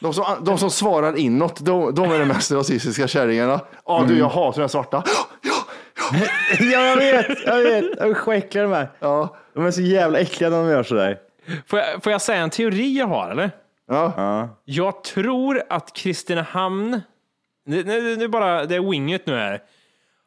de 0.00 0.14
som, 0.14 0.24
de 0.44 0.58
som 0.58 0.70
svarar 0.70 1.16
inåt, 1.16 1.60
de, 1.60 1.94
de 1.94 2.10
är 2.10 2.18
de 2.18 2.24
mest 2.24 2.52
rasistiska 2.52 3.08
kärringarna. 3.08 3.60
Ja, 3.86 4.04
du, 4.08 4.18
jag 4.18 4.28
hatar 4.28 4.60
den 4.60 4.68
svarta. 4.68 5.04
ja, 6.60 6.80
jag 6.86 6.96
vet, 6.96 7.38
jag 7.46 7.62
vet. 7.62 8.04
Usch 8.04 8.26
vad 8.26 8.36
äckliga 8.36 8.62
de 8.62 8.72
är. 8.72 8.88
Ja. 8.98 9.36
De 9.54 9.66
är 9.66 9.70
så 9.70 9.80
jävla 9.80 10.18
äckliga 10.18 10.50
när 10.50 10.58
de 10.62 10.68
gör 10.68 10.82
sådär. 10.82 11.18
Får 11.66 11.78
jag, 11.78 12.02
får 12.02 12.12
jag 12.12 12.22
säga 12.22 12.42
en 12.42 12.50
teori 12.50 12.98
jag 12.98 13.06
har, 13.06 13.30
eller? 13.30 13.50
Ja. 13.88 14.48
Jag 14.64 15.04
tror 15.04 15.62
att 15.68 15.92
Kristinehamn, 15.92 17.00
nu, 17.66 17.84
nu, 17.84 18.16
nu 18.16 18.28
bara, 18.28 18.64
det 18.64 18.76
är 18.76 18.90
winget 18.90 19.26
nu 19.26 19.34
här, 19.34 19.62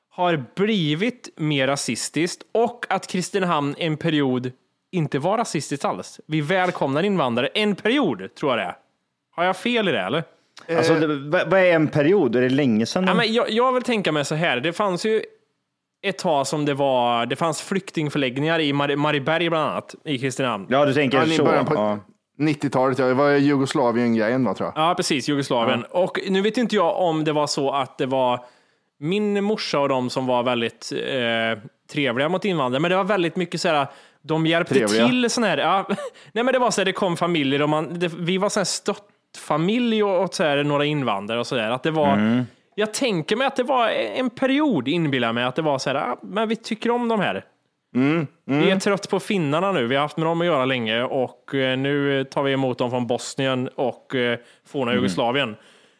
har 0.09 0.45
blivit 0.55 1.29
mer 1.37 1.67
rasistiskt 1.67 2.43
och 2.51 2.85
att 2.89 3.07
Kristinehamn 3.07 3.75
en 3.77 3.97
period 3.97 4.51
inte 4.91 5.19
var 5.19 5.37
rasistiskt 5.37 5.85
alls. 5.85 6.19
Vi 6.27 6.41
välkomnar 6.41 7.03
invandrare 7.03 7.47
en 7.47 7.75
period, 7.75 8.35
tror 8.35 8.51
jag 8.51 8.59
det 8.59 8.63
är. 8.63 8.75
Har 9.35 9.43
jag 9.43 9.57
fel 9.57 9.87
i 9.89 9.91
det 9.91 9.99
eller? 10.01 10.23
Alltså, 10.77 10.93
det, 10.95 11.07
vad 11.45 11.53
är 11.59 11.71
en 11.73 11.87
period? 11.87 12.35
Är 12.35 12.41
det 12.41 12.49
länge 12.49 12.85
sedan? 12.85 13.03
Ja, 13.07 13.13
men 13.13 13.33
jag, 13.33 13.49
jag 13.49 13.73
vill 13.73 13.83
tänka 13.83 14.11
mig 14.11 14.25
så 14.25 14.35
här, 14.35 14.59
det 14.59 14.73
fanns 14.73 15.05
ju 15.05 15.21
ett 16.03 16.17
tag 16.17 16.47
som 16.47 16.65
det 16.65 16.73
var, 16.73 17.25
det 17.25 17.35
fanns 17.35 17.61
flyktingförläggningar 17.61 18.59
i 18.59 18.73
Mar 18.73 18.95
Marieberg 18.95 19.49
bland 19.49 19.69
annat, 19.69 19.95
i 20.05 20.17
Kristinehamn. 20.19 20.65
Ja, 20.69 20.85
du 20.85 20.93
tänker 20.93 21.17
Ja, 21.17 21.25
så. 21.25 21.45
på 21.45 21.73
Ja. 21.75 21.99
90-talet, 22.39 22.99
ja. 22.99 23.05
Det 23.05 23.13
var 23.13 23.31
Jugoslavien-grejen 23.31 24.45
va, 24.45 24.53
tror 24.53 24.71
jag. 24.75 24.89
Ja, 24.89 24.95
precis, 24.95 25.29
Jugoslavien. 25.29 25.85
Och 25.89 26.19
nu 26.29 26.41
vet 26.41 26.57
inte 26.57 26.75
jag 26.75 26.97
om 26.99 27.23
det 27.23 27.31
var 27.33 27.47
så 27.47 27.71
att 27.71 27.97
det 27.97 28.05
var 28.05 28.45
min 28.99 29.43
morsa 29.43 29.79
och 29.79 29.89
de 29.89 30.09
som 30.09 30.25
var 30.25 30.43
väldigt 30.43 30.91
eh, 30.91 31.69
trevliga 31.91 32.29
mot 32.29 32.45
invandrare, 32.45 32.79
men 32.81 32.91
det 32.91 32.97
var 32.97 33.03
väldigt 33.03 33.35
mycket 33.35 33.61
så 33.61 33.67
här, 33.67 33.87
de 34.21 34.45
hjälpte 34.45 34.73
Trevliga. 34.73 35.07
till 35.07 35.29
sån 35.29 35.43
här, 35.43 35.57
ja, 35.57 35.85
nej 36.31 36.43
men 36.43 36.53
det 36.53 36.59
var 36.59 36.71
så 36.71 36.81
här, 36.81 36.85
det 36.85 36.91
kom 36.93 37.17
familjer 37.17 37.61
och 37.61 37.69
man, 37.69 37.99
det, 37.99 38.11
vi 38.17 38.37
var 38.37 38.49
så 38.49 38.59
här 38.59 38.65
stöttfamilj 39.35 40.03
och, 40.03 40.23
och 40.23 40.33
så 40.33 40.43
här, 40.43 40.63
några 40.63 40.85
invandrare 40.85 41.39
och 41.39 41.47
så 41.47 41.55
där, 41.55 41.69
att 41.69 41.83
det 41.83 41.91
var 41.91 42.13
Mm. 42.13 42.45
Jag 42.75 42.93
tänker 42.93 43.35
mig 43.35 43.47
att 43.47 43.55
det 43.55 43.63
var 43.63 43.89
en 43.89 44.29
period, 44.29 44.87
inbillar 44.87 45.33
mig, 45.33 45.43
att 45.43 45.55
det 45.55 45.61
var 45.61 45.77
så 45.79 45.89
här, 45.89 45.95
ah, 45.95 46.17
men 46.23 46.49
vi 46.49 46.55
tycker 46.55 46.91
om 46.91 47.07
de 47.07 47.19
här. 47.19 47.43
Mm, 47.95 48.27
Vi 48.45 48.69
är 48.71 48.79
trött 48.79 49.09
på 49.09 49.19
finnarna 49.19 49.71
nu. 49.71 49.87
Vi 49.87 49.95
har 49.95 50.01
haft 50.01 50.17
med 50.17 50.25
dem 50.27 50.41
att 50.41 50.47
göra 50.47 50.65
länge 50.65 51.03
och 51.03 51.55
eh, 51.55 51.77
nu 51.77 52.23
tar 52.23 52.43
vi 52.43 52.53
emot 52.53 52.77
dem 52.77 52.89
från 52.89 53.07
Bosnien 53.07 53.67
och 53.75 54.15
eh, 54.15 54.39
forna 54.67 54.93
Jugoslavien. 54.93 55.55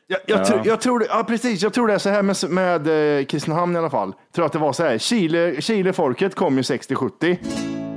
Jag, 0.08 0.20
jag, 0.26 0.46
tror- 0.46 0.62
jag 0.66 0.82
tror 0.82 1.06
ja 1.10 1.24
precis, 1.28 1.64
jag 1.64 1.74
tror 1.74 1.88
det 1.88 1.94
är 1.94 1.98
så 1.98 2.10
här 2.10 2.22
med, 2.22 2.36
med 2.50 3.20
eh, 3.20 3.26
Kristinehamn 3.26 3.76
i 3.76 3.80
alla 3.80 3.90
fall. 3.90 4.14
Jag 4.28 4.34
tror 4.36 4.46
att 4.46 4.54
det 4.54 4.60
var 4.60 4.74
så 4.74 4.84
här, 4.84 4.98
Chile, 4.98 5.62
Chile-folket 5.62 6.36
kom 6.36 6.56
ju 6.56 6.62
60-70. 6.62 7.38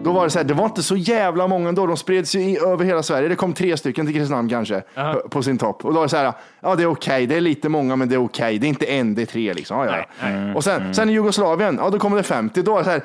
Då 0.04 0.12
var 0.12 0.24
det 0.24 0.30
så 0.30 0.38
här, 0.38 0.44
det 0.44 0.54
var 0.54 0.64
inte 0.64 0.82
så 0.82 0.96
jävla 0.96 1.46
många 1.46 1.72
då, 1.72 1.86
de 1.86 1.96
spreds 1.96 2.34
ju 2.34 2.40
i, 2.40 2.58
över 2.58 2.84
hela 2.84 3.02
Sverige. 3.02 3.28
Det 3.28 3.36
kom 3.36 3.52
tre 3.52 3.76
stycken 3.76 4.06
till 4.06 4.14
Kristinehamn 4.14 4.48
kanske, 4.48 4.82
på 5.30 5.42
sin 5.42 5.58
topp. 5.58 5.84
Och 5.84 5.90
då 5.90 5.96
var 5.96 6.02
det 6.02 6.08
så 6.08 6.16
här, 6.16 6.32
ja 6.60 6.74
det 6.74 6.82
är 6.82 6.86
okej, 6.86 7.26
det 7.26 7.36
är 7.36 7.40
lite 7.40 7.68
många 7.68 7.96
men 7.96 8.08
det 8.08 8.14
är 8.14 8.24
okej. 8.24 8.58
Det 8.58 8.66
är 8.66 8.68
inte 8.68 8.86
en, 8.86 9.14
det 9.14 9.22
är 9.22 9.26
tre 9.26 9.54
liksom. 9.54 9.78
Ja, 9.78 9.86
ja. 9.86 10.28
ja. 10.28 10.54
Och 10.54 10.64
sen, 10.64 10.94
sen 10.94 11.10
i 11.10 11.12
Jugoslavien, 11.12 11.78
ja 11.82 11.90
då 11.90 11.98
kommer 11.98 12.16
det 12.16 12.22
50, 12.22 12.62
då 12.62 12.70
var 12.72 12.78
det 12.78 12.84
så 12.84 12.90
här, 12.90 13.02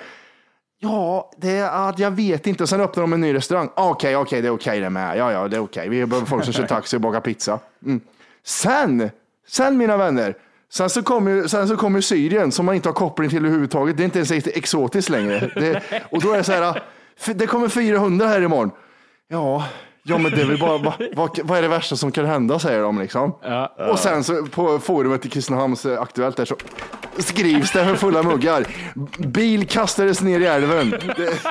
Ja, 0.82 1.32
det 1.38 1.50
är, 1.50 1.66
ja, 1.66 1.94
jag 1.98 2.12
vet 2.12 2.48
inte. 2.48 2.64
Och 2.64 2.70
sen 2.70 2.82
öppnar 2.82 3.02
de 3.02 3.14
en 3.14 3.22
ny 3.22 3.34
restaurang. 3.34 3.70
Okej, 3.76 4.16
okej, 4.16 4.42
det 4.42 4.48
är 4.48 4.52
okej 4.52 4.80
det 4.80 4.90
med. 4.90 5.18
Ja, 5.18 5.32
ja, 5.32 5.48
det 5.48 5.56
är 5.58 5.62
okej. 5.62 5.90
Vi 5.90 6.06
behöver 6.06 6.28
folk 6.28 6.44
som 6.44 6.54
kör 6.54 6.64
taxi 6.68 6.98
och 6.98 7.02
bakar 7.02 7.20
pizza. 7.20 7.60
Mm. 7.86 8.02
Sen, 8.44 9.10
sen 9.48 9.78
mina 9.78 9.98
vänner, 9.98 10.36
sen 10.72 10.90
så 10.90 11.04
kommer 11.04 11.32
ju- 11.32 11.48
sen 11.48 11.68
så 11.68 11.78
kommer 11.78 12.02
Syrien 12.02 12.52
som 12.52 12.66
man 12.66 12.76
inte 12.76 12.90
har 12.90 12.94
koppling 12.94 13.30
till 13.30 13.38
överhuvudtaget. 13.40 13.98
Det 13.98 14.04
är 14.04 14.06
inte 14.06 14.20
ens 14.20 14.32
exotiskt 14.32 15.10
längre. 15.10 15.52
Det, 15.56 15.82
och 16.12 16.22
då 16.22 16.32
är 16.34 16.38
det 16.38 16.44
så 16.44 16.52
här, 16.52 16.82
f- 17.20 17.30
det 17.36 17.48
kommer 17.48 17.68
400 17.70 18.28
här 18.28 18.42
imorgon. 18.42 18.72
Ja, 19.28 19.66
ja 20.04 20.18
men 20.18 20.32
det 20.32 20.42
är 20.42 20.46
väl 20.46 20.60
bara, 20.60 20.78
vad, 20.78 20.94
vad, 21.16 21.40
vad 21.44 21.58
är 21.58 21.62
det 21.62 21.68
värsta 21.68 21.96
som 21.96 22.12
kan 22.12 22.26
hända 22.26 22.60
säger 22.60 22.82
de 22.82 23.00
liksom. 23.00 23.36
Och 23.92 24.00
sen 24.00 24.24
så 24.24 24.46
på 24.46 24.80
forumet 24.80 25.26
i 25.26 25.30
Kristinehamns 25.30 25.86
eh, 25.86 26.02
Aktuellt 26.02 26.38
där 26.38 26.46
så 26.46 26.56
skrivs 27.18 27.72
det 27.72 27.86
för 27.86 27.96
fulla 27.96 28.24
muggar. 28.24 28.66
Bil 29.18 29.68
kastades 29.68 30.22
ner 30.22 30.40
i 30.40 30.46
älven. 30.46 30.90
Det, 30.90 31.42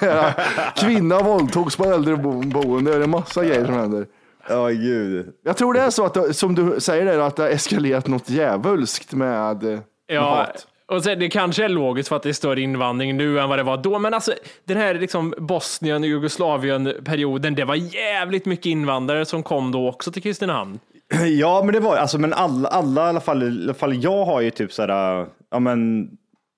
det 0.00 0.06
här, 0.12 0.32
kvinna 0.76 1.18
våldtogs 1.22 1.76
på 1.76 1.84
äldreboende. 1.84 2.90
Det 2.90 2.96
är 2.96 3.00
en 3.00 3.10
massa 3.10 3.44
grejer 3.44 3.64
som 3.66 3.74
händer. 3.74 4.06
Ja, 4.48 4.68
gud. 4.68 5.32
Jag 5.44 5.56
tror 5.56 5.74
det 5.74 5.80
är 5.80 5.90
så 5.90 6.04
att, 6.04 6.36
som 6.36 6.54
du 6.54 6.80
säger, 6.80 7.04
där, 7.04 7.18
att 7.18 7.36
det 7.36 7.42
har 7.42 7.50
eskalerat 7.50 8.06
något 8.06 8.30
djävulskt 8.30 9.12
med, 9.12 9.64
eh, 9.64 9.70
med 9.70 9.80
Ja, 10.06 10.20
hat. 10.34 10.66
och 10.86 11.04
sen, 11.04 11.18
det 11.18 11.28
kanske 11.28 11.64
är 11.64 11.68
logiskt 11.68 12.08
för 12.08 12.16
att 12.16 12.22
det 12.22 12.28
är 12.28 12.32
större 12.32 12.60
invandring 12.60 13.16
nu 13.16 13.40
än 13.40 13.48
vad 13.48 13.58
det 13.58 13.62
var 13.62 13.76
då, 13.76 13.98
men 13.98 14.14
alltså 14.14 14.32
den 14.64 14.76
här 14.76 14.94
liksom 14.94 15.34
Bosnien 15.38 16.02
och 16.02 16.08
Jugoslavien-perioden, 16.08 17.54
det 17.54 17.64
var 17.64 17.74
jävligt 17.74 18.46
mycket 18.46 18.66
invandrare 18.66 19.24
som 19.24 19.42
kom 19.42 19.72
då 19.72 19.88
också 19.88 20.12
till 20.12 20.22
Kristinehamn. 20.22 20.78
Ja, 21.38 21.62
men 21.64 21.74
det 21.74 21.80
var 21.80 21.96
alltså, 21.96 22.18
men 22.18 22.32
alla, 22.32 22.68
alla 22.68 23.06
i 23.06 23.08
alla 23.08 23.20
fall, 23.20 23.42
i 23.42 23.46
alla 23.46 23.74
fall 23.74 24.02
jag 24.04 24.24
har 24.24 24.40
ju 24.40 24.50
typ 24.50 24.72
sådär, 24.72 25.26
ja 25.50 25.58
men 25.58 26.08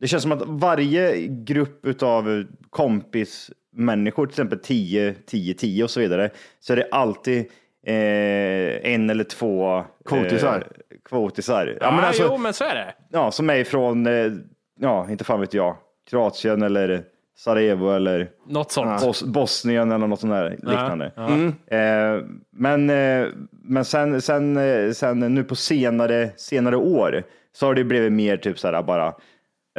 det 0.00 0.08
känns 0.08 0.22
som 0.22 0.32
att 0.32 0.42
varje 0.46 1.26
grupp 1.26 1.86
utav 1.86 2.44
kompis 2.70 3.50
människor, 3.76 4.26
till 4.26 4.32
exempel 4.32 4.58
10, 4.58 5.14
10, 5.26 5.54
10 5.54 5.84
och 5.84 5.90
så 5.90 6.00
vidare, 6.00 6.30
så 6.60 6.72
är 6.72 6.76
det 6.76 6.88
alltid 6.90 7.46
eh, 7.86 8.92
en 8.92 9.10
eller 9.10 9.24
två 9.24 9.84
Kvotisar. 10.04 10.56
Eh, 10.56 10.96
kvotisar. 11.08 11.78
Ja, 11.80 11.90
men 11.90 12.04
alltså- 12.04 12.22
jo, 12.30 12.36
men 12.36 12.52
så 12.54 12.64
är 12.64 12.74
det. 12.74 12.94
Ja, 13.12 13.30
som 13.30 13.50
är 13.50 13.64
från, 13.64 14.06
eh, 14.06 14.32
ja, 14.80 15.10
inte 15.10 15.24
fan 15.24 15.40
vet 15.40 15.54
jag, 15.54 15.76
Kroatien 16.10 16.62
eller 16.62 17.02
Sarajevo 17.38 17.90
eller 17.92 18.28
Något 18.48 18.72
sånt. 18.72 19.00
Bos 19.02 19.22
Bosnien 19.22 19.92
eller 19.92 20.06
något 20.06 20.20
sånt 20.20 20.32
där 20.32 20.50
liknande. 20.50 21.12
Ja. 21.16 21.26
Mm. 21.28 21.48
Eh, 21.66 22.24
men 22.52 22.90
eh, 22.90 23.28
men 23.50 23.84
sen, 23.84 24.20
sen, 24.22 24.56
eh, 24.56 24.90
sen 24.92 25.20
nu 25.34 25.44
på 25.44 25.54
senare, 25.54 26.30
senare 26.36 26.76
år 26.76 27.22
så 27.52 27.66
har 27.66 27.74
det 27.74 27.84
blivit 27.84 28.12
mer 28.12 28.36
typ 28.36 28.58
så 28.58 28.70
här 28.72 28.82
bara, 28.82 29.14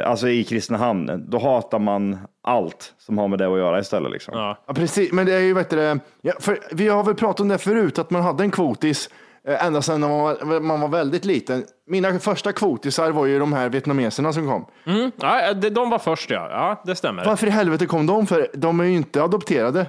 alltså 0.04 0.28
i 0.28 0.44
Kristinehamn, 0.44 1.24
då 1.28 1.38
hatar 1.38 1.78
man 1.78 2.18
allt 2.42 2.94
som 2.98 3.18
har 3.18 3.28
med 3.28 3.38
det 3.38 3.52
att 3.52 3.58
göra 3.58 3.80
istället. 3.80 4.12
Liksom. 4.12 4.38
Ja. 4.38 4.58
Ja, 4.66 4.74
precis, 4.74 5.12
men 5.12 5.26
det 5.26 5.34
är 5.34 5.40
ju, 5.40 5.54
vet 5.54 5.70
du, 5.70 6.00
ja, 6.22 6.32
för 6.40 6.58
vi 6.72 6.88
har 6.88 7.04
väl 7.04 7.14
pratat 7.14 7.40
om 7.40 7.48
det 7.48 7.58
förut, 7.58 7.98
att 7.98 8.10
man 8.10 8.22
hade 8.22 8.44
en 8.44 8.50
kvotis 8.50 9.10
eh, 9.48 9.64
ända 9.66 9.82
sedan 9.82 10.00
man 10.00 10.10
var, 10.10 10.60
man 10.60 10.80
var 10.80 10.88
väldigt 10.88 11.24
liten. 11.24 11.64
Mina 11.86 12.18
första 12.18 12.52
kvotisar 12.52 13.10
var 13.10 13.26
ju 13.26 13.38
de 13.38 13.52
här 13.52 13.68
vietnameserna 13.68 14.32
som 14.32 14.46
kom. 14.46 14.66
Mm. 14.86 15.10
Ja, 15.20 15.54
de, 15.54 15.70
de 15.70 15.90
var 15.90 15.98
först 15.98 16.30
ja, 16.30 16.48
ja 16.50 16.82
det 16.84 16.96
stämmer. 16.96 17.24
Varför 17.24 17.46
i 17.46 17.50
helvete 17.50 17.86
kom 17.86 18.06
de? 18.06 18.26
För 18.26 18.46
de 18.54 18.80
är 18.80 18.84
ju 18.84 18.96
inte 18.96 19.22
adopterade. 19.22 19.86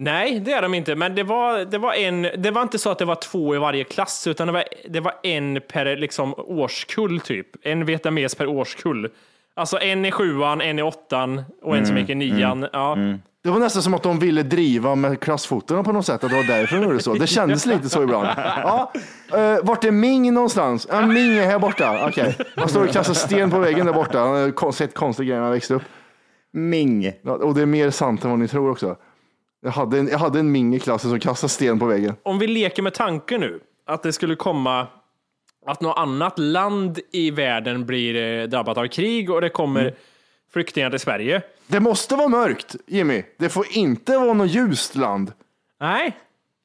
Nej, 0.00 0.40
det 0.40 0.52
är 0.52 0.62
de 0.62 0.74
inte, 0.74 0.94
men 0.94 1.14
det 1.14 1.22
var, 1.22 1.64
det 1.64 1.78
var 1.78 1.92
en, 1.92 2.22
det 2.36 2.50
var 2.50 2.62
inte 2.62 2.78
så 2.78 2.90
att 2.90 2.98
det 2.98 3.04
var 3.04 3.14
två 3.14 3.54
i 3.54 3.58
varje 3.58 3.84
klass, 3.84 4.26
utan 4.26 4.46
det 4.46 4.52
var, 4.52 4.64
det 4.88 5.00
var 5.00 5.14
en 5.22 5.60
per 5.68 5.96
liksom, 5.96 6.34
årskull 6.36 7.20
typ. 7.20 7.46
En 7.62 7.84
vietnames 7.84 8.34
per 8.34 8.46
årskull. 8.46 9.08
Alltså 9.56 9.78
en 9.78 10.04
i 10.04 10.10
sjuan, 10.10 10.60
en 10.60 10.78
i 10.78 10.82
åttan 10.82 11.42
och 11.62 11.76
en 11.76 11.86
som 11.86 11.96
Mm, 11.96 12.00
gick 12.00 12.10
i 12.10 12.14
nian. 12.14 12.66
Ja. 12.72 12.96
Det 13.44 13.50
var 13.50 13.58
nästan 13.58 13.82
som 13.82 13.94
att 13.94 14.02
de 14.02 14.18
ville 14.18 14.42
driva 14.42 14.94
med 14.94 15.20
klassfotorna 15.20 15.82
på 15.82 15.92
något 15.92 16.06
sätt, 16.06 16.24
att 16.24 16.30
det 16.30 16.36
var 16.36 16.44
därför 16.44 16.76
de 16.76 16.84
gjorde 16.84 17.02
så. 17.02 17.14
Det 17.14 17.26
kändes 17.26 17.66
lite 17.72 17.88
så 17.88 18.02
ibland. 18.02 18.28
Ja, 18.36 18.92
eh, 19.32 19.58
vart 19.62 19.84
är 19.84 19.90
Ming 19.90 20.34
någonstans? 20.34 20.86
Ja, 20.90 21.06
Ming 21.06 21.38
är 21.38 21.46
här 21.46 21.58
borta. 21.58 22.06
Okej. 22.08 22.36
Han 22.56 22.68
står 22.68 22.84
och 22.84 22.90
kastar 22.92 23.14
sten 23.14 23.50
på 23.50 23.58
väggen 23.58 23.86
där 23.86 23.92
borta. 23.92 24.18
Han 24.18 24.52
har 24.56 24.72
sett 24.72 24.94
konstiga 24.94 25.26
grejer 25.26 25.38
när 25.38 25.44
han 25.44 25.52
växte 25.52 25.74
upp. 25.74 25.82
Ming. 26.52 27.12
Ja, 27.22 27.32
och 27.32 27.54
det 27.54 27.62
är 27.62 27.66
mer 27.66 27.90
sant 27.90 28.24
än 28.24 28.30
vad 28.30 28.38
ni 28.38 28.48
tror 28.48 28.70
också. 28.70 28.96
Jag 29.60 29.70
hade 29.70 29.98
en, 29.98 30.08
jag 30.08 30.18
hade 30.18 30.38
en 30.38 30.52
Ming 30.52 30.74
i 30.74 30.80
klassen 30.80 31.10
som 31.10 31.20
kastade 31.20 31.48
sten 31.50 31.78
på 31.78 31.86
väggen. 31.86 32.14
Om 32.22 32.38
vi 32.38 32.46
leker 32.46 32.82
med 32.82 32.94
tanken 32.94 33.40
nu, 33.40 33.60
att 33.86 34.02
det 34.02 34.12
skulle 34.12 34.34
komma 34.36 34.86
att 35.66 35.80
något 35.80 35.98
annat 35.98 36.38
land 36.38 36.98
i 37.12 37.30
världen 37.30 37.86
blir 37.86 38.40
eh, 38.42 38.46
drabbat 38.48 38.78
av 38.78 38.86
krig 38.86 39.30
och 39.30 39.40
det 39.40 39.48
kommer 39.48 39.80
Mm. 39.80 39.94
flyktingar 40.52 40.90
till 40.90 41.00
Sverige. 41.00 41.42
Det 41.66 41.80
måste 41.80 42.16
vara 42.16 42.28
mörkt, 42.28 42.76
Jimmy. 42.86 43.22
Det 43.38 43.48
får 43.48 43.66
inte 43.70 44.18
vara 44.18 44.32
något 44.32 44.50
ljust 44.50 44.94
land. 44.96 45.32
Nej. 45.80 46.16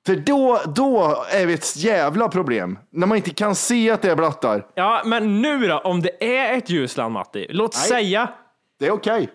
För 0.06 0.15
då, 0.15 0.62
då 0.75 1.23
är 1.32 1.45
vi 1.45 1.53
ett 1.53 1.75
jävla 1.77 2.29
problem. 2.29 2.79
När 2.89 3.08
man 3.08 3.17
inte 3.17 3.29
kan 3.29 3.56
se 3.56 3.89
att 3.89 4.01
det 4.01 4.12
är 4.12 4.15
blattar. 4.15 4.65
Ja, 4.75 5.01
men 5.06 5.41
nu 5.41 5.67
då, 5.67 5.79
om 5.79 6.01
det 6.01 6.38
är 6.38 6.58
ett 6.58 6.69
ljusland, 6.69 7.13
Matti. 7.13 7.47
Låt 7.49 7.75
Nej. 7.75 7.88
säga 7.88 8.29
Det 8.79 8.88
är 8.88 8.91
okej. 8.91 9.29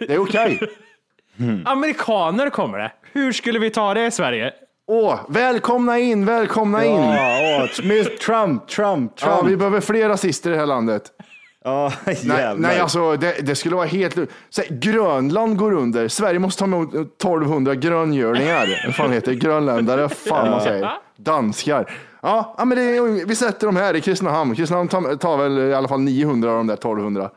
Det 0.00 0.14
är 0.14 0.18
okej. 0.18 0.60
amerikaner 1.64 2.50
kommer 2.50 2.78
det. 2.78 2.92
Hur 3.12 3.32
skulle 3.32 3.58
vi 3.58 3.70
ta 3.70 3.94
det 3.94 4.06
i 4.06 4.10
Sverige? 4.10 4.52
Åh, 4.88 5.20
välkomna 5.28 5.98
in, 5.98 6.24
välkomna 6.24 6.84
in. 6.84 7.02
Ja, 7.02 7.38
åh, 7.62 7.86
Miss 7.86 8.06
Trump, 8.06 8.68
Trump, 8.68 8.68
Trump. 8.68 9.12
Ja, 9.20 9.42
vi 9.42 9.56
behöver 9.56 9.80
fler 9.80 10.08
rasister 10.08 10.50
i 10.50 10.52
det 10.52 10.58
här 10.58 10.66
landet. 10.66 11.02
Ja, 11.64 11.92
Nej, 12.24 12.54
nej 12.56 12.80
alltså 12.80 13.16
det, 13.16 13.46
det 13.46 13.54
skulle 13.54 13.76
vara 13.76 13.86
helt... 13.86 14.14
Så, 14.50 14.62
här, 14.62 14.68
Grönland 14.70 15.56
går 15.56 15.72
under. 15.72 16.08
Sverige 16.08 16.38
måste 16.38 16.58
ta 16.58 16.64
emot 16.64 16.94
1200 16.94 17.74
gröngölingar. 17.74 18.82
Vad 18.86 18.94
fan 18.94 19.12
heter 19.12 19.32
det? 19.32 19.38
Grönländare? 19.38 20.08
Fan 20.08 20.50
man 20.50 20.60
säger. 20.60 20.90
Danskar. 21.16 21.90
Ja, 22.22 22.54
men 22.64 22.78
det, 22.78 23.24
vi 23.24 23.36
sätter 23.36 23.66
dem 23.66 23.76
här 23.76 23.96
i 23.96 24.00
Kristinehamn. 24.00 24.54
Kristinehamn 24.54 24.88
tar, 24.88 25.16
tar 25.16 25.36
väl 25.36 25.58
i 25.58 25.74
alla 25.74 25.88
fall 25.88 26.00
900 26.00 26.50
av 26.50 26.56
de 26.56 26.66
där 26.66 26.74
1200. 26.74 27.30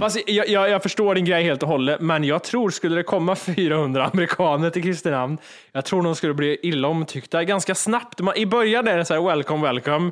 Fast 0.00 0.18
jag, 0.26 0.48
jag, 0.48 0.70
jag 0.70 0.82
förstår 0.82 1.14
din 1.14 1.24
grej 1.24 1.42
helt 1.44 1.62
och 1.62 1.68
hållet, 1.68 2.00
men 2.00 2.24
jag 2.24 2.44
tror 2.44 2.70
skulle 2.70 2.96
det 2.96 3.02
komma 3.02 3.34
400 3.56 4.04
amerikaner 4.12 4.70
till 4.70 4.82
Kristinehamn, 4.82 5.38
jag 5.72 5.84
tror 5.84 6.02
de 6.02 6.14
skulle 6.14 6.34
bli 6.34 6.58
illa 6.62 6.88
omtyckta 6.88 7.44
ganska 7.44 7.74
snabbt. 7.74 8.20
Man, 8.20 8.36
I 8.36 8.46
början 8.46 8.88
är 8.88 8.96
det 8.98 9.04
så 9.04 9.14
här 9.14 9.20
welcome, 9.36 9.66
welcome. 9.68 10.10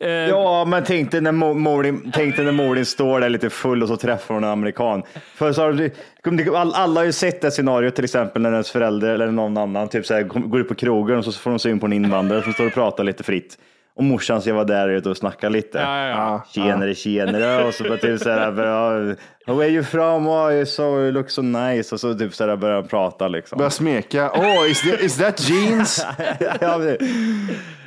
Eh, 0.00 0.08
Ja, 0.10 0.64
men 0.64 0.84
tänk 0.84 1.10
dig 1.10 1.20
när 1.20 1.32
Mo- 1.32 1.54
Morin, 1.54 2.10
tänk 2.14 2.36
dig 2.36 2.44
när 2.44 2.52
Morin 2.52 2.86
står 2.86 3.20
där 3.20 3.28
lite 3.28 3.50
full 3.50 3.82
och 3.82 3.88
så 3.88 3.96
träffar 3.96 4.34
hon 4.34 4.44
en 4.44 4.50
amerikan. 4.50 5.02
För 5.34 5.52
så 5.52 5.62
har 5.62 6.72
alla 6.74 7.00
har 7.00 7.04
ju 7.04 7.12
sett 7.12 7.40
det 7.40 7.50
scenariot 7.50 7.94
till 7.94 8.04
exempel 8.04 8.42
när 8.42 8.52
ens 8.52 8.70
förälder 8.70 9.08
eller 9.14 9.26
någon 9.26 9.56
annan 9.56 9.88
typ 9.88 10.06
så 10.06 10.14
här, 10.14 10.22
går 10.22 10.60
ut 10.60 10.68
på 10.68 10.74
krogen 10.74 11.18
och 11.18 11.24
så 11.24 11.32
får 11.32 11.50
de 11.50 11.58
syn 11.58 11.80
på 11.80 11.86
en 11.86 11.92
invandrare 11.92 12.42
som 12.42 12.52
står 12.52 12.66
och 12.66 12.72
pratar 12.74 13.04
lite 13.04 13.22
fritt. 13.22 13.58
Och 13.94 14.04
morsan 14.04 14.42
ska 14.42 14.54
vara 14.54 14.64
där 14.64 14.88
ute 14.88 15.10
och 15.10 15.16
snacka 15.16 15.48
lite. 15.48 15.78
Ja, 15.78 16.06
ja, 16.06 16.08
ja. 16.08 16.44
Tjenare, 16.54 16.94
tjenare. 16.94 17.64
Och 17.64 17.74
så 17.74 17.84
bara 17.84 17.98
typ 17.98 18.20
så 18.20 18.30
här, 18.30 18.52
bara, 18.52 19.00
where 19.46 19.64
are 19.64 19.68
you 19.68 19.82
from? 19.84 20.28
Oh, 20.28 20.52
you 20.52 20.66
so, 20.66 20.82
you 20.82 21.12
look 21.12 21.30
so 21.30 21.42
nice. 21.42 21.94
Och 21.94 22.00
så 22.00 22.14
typ 22.14 22.34
så 22.34 22.46
här 22.46 22.82
prata 22.82 23.28
liksom. 23.28 23.58
Börja 23.58 23.70
smeka. 23.70 24.30
Oh, 24.30 24.70
is, 24.70 24.82
that, 24.82 25.00
is 25.00 25.16
that 25.16 25.48
jeans? 25.48 26.06
ja, 26.60 26.80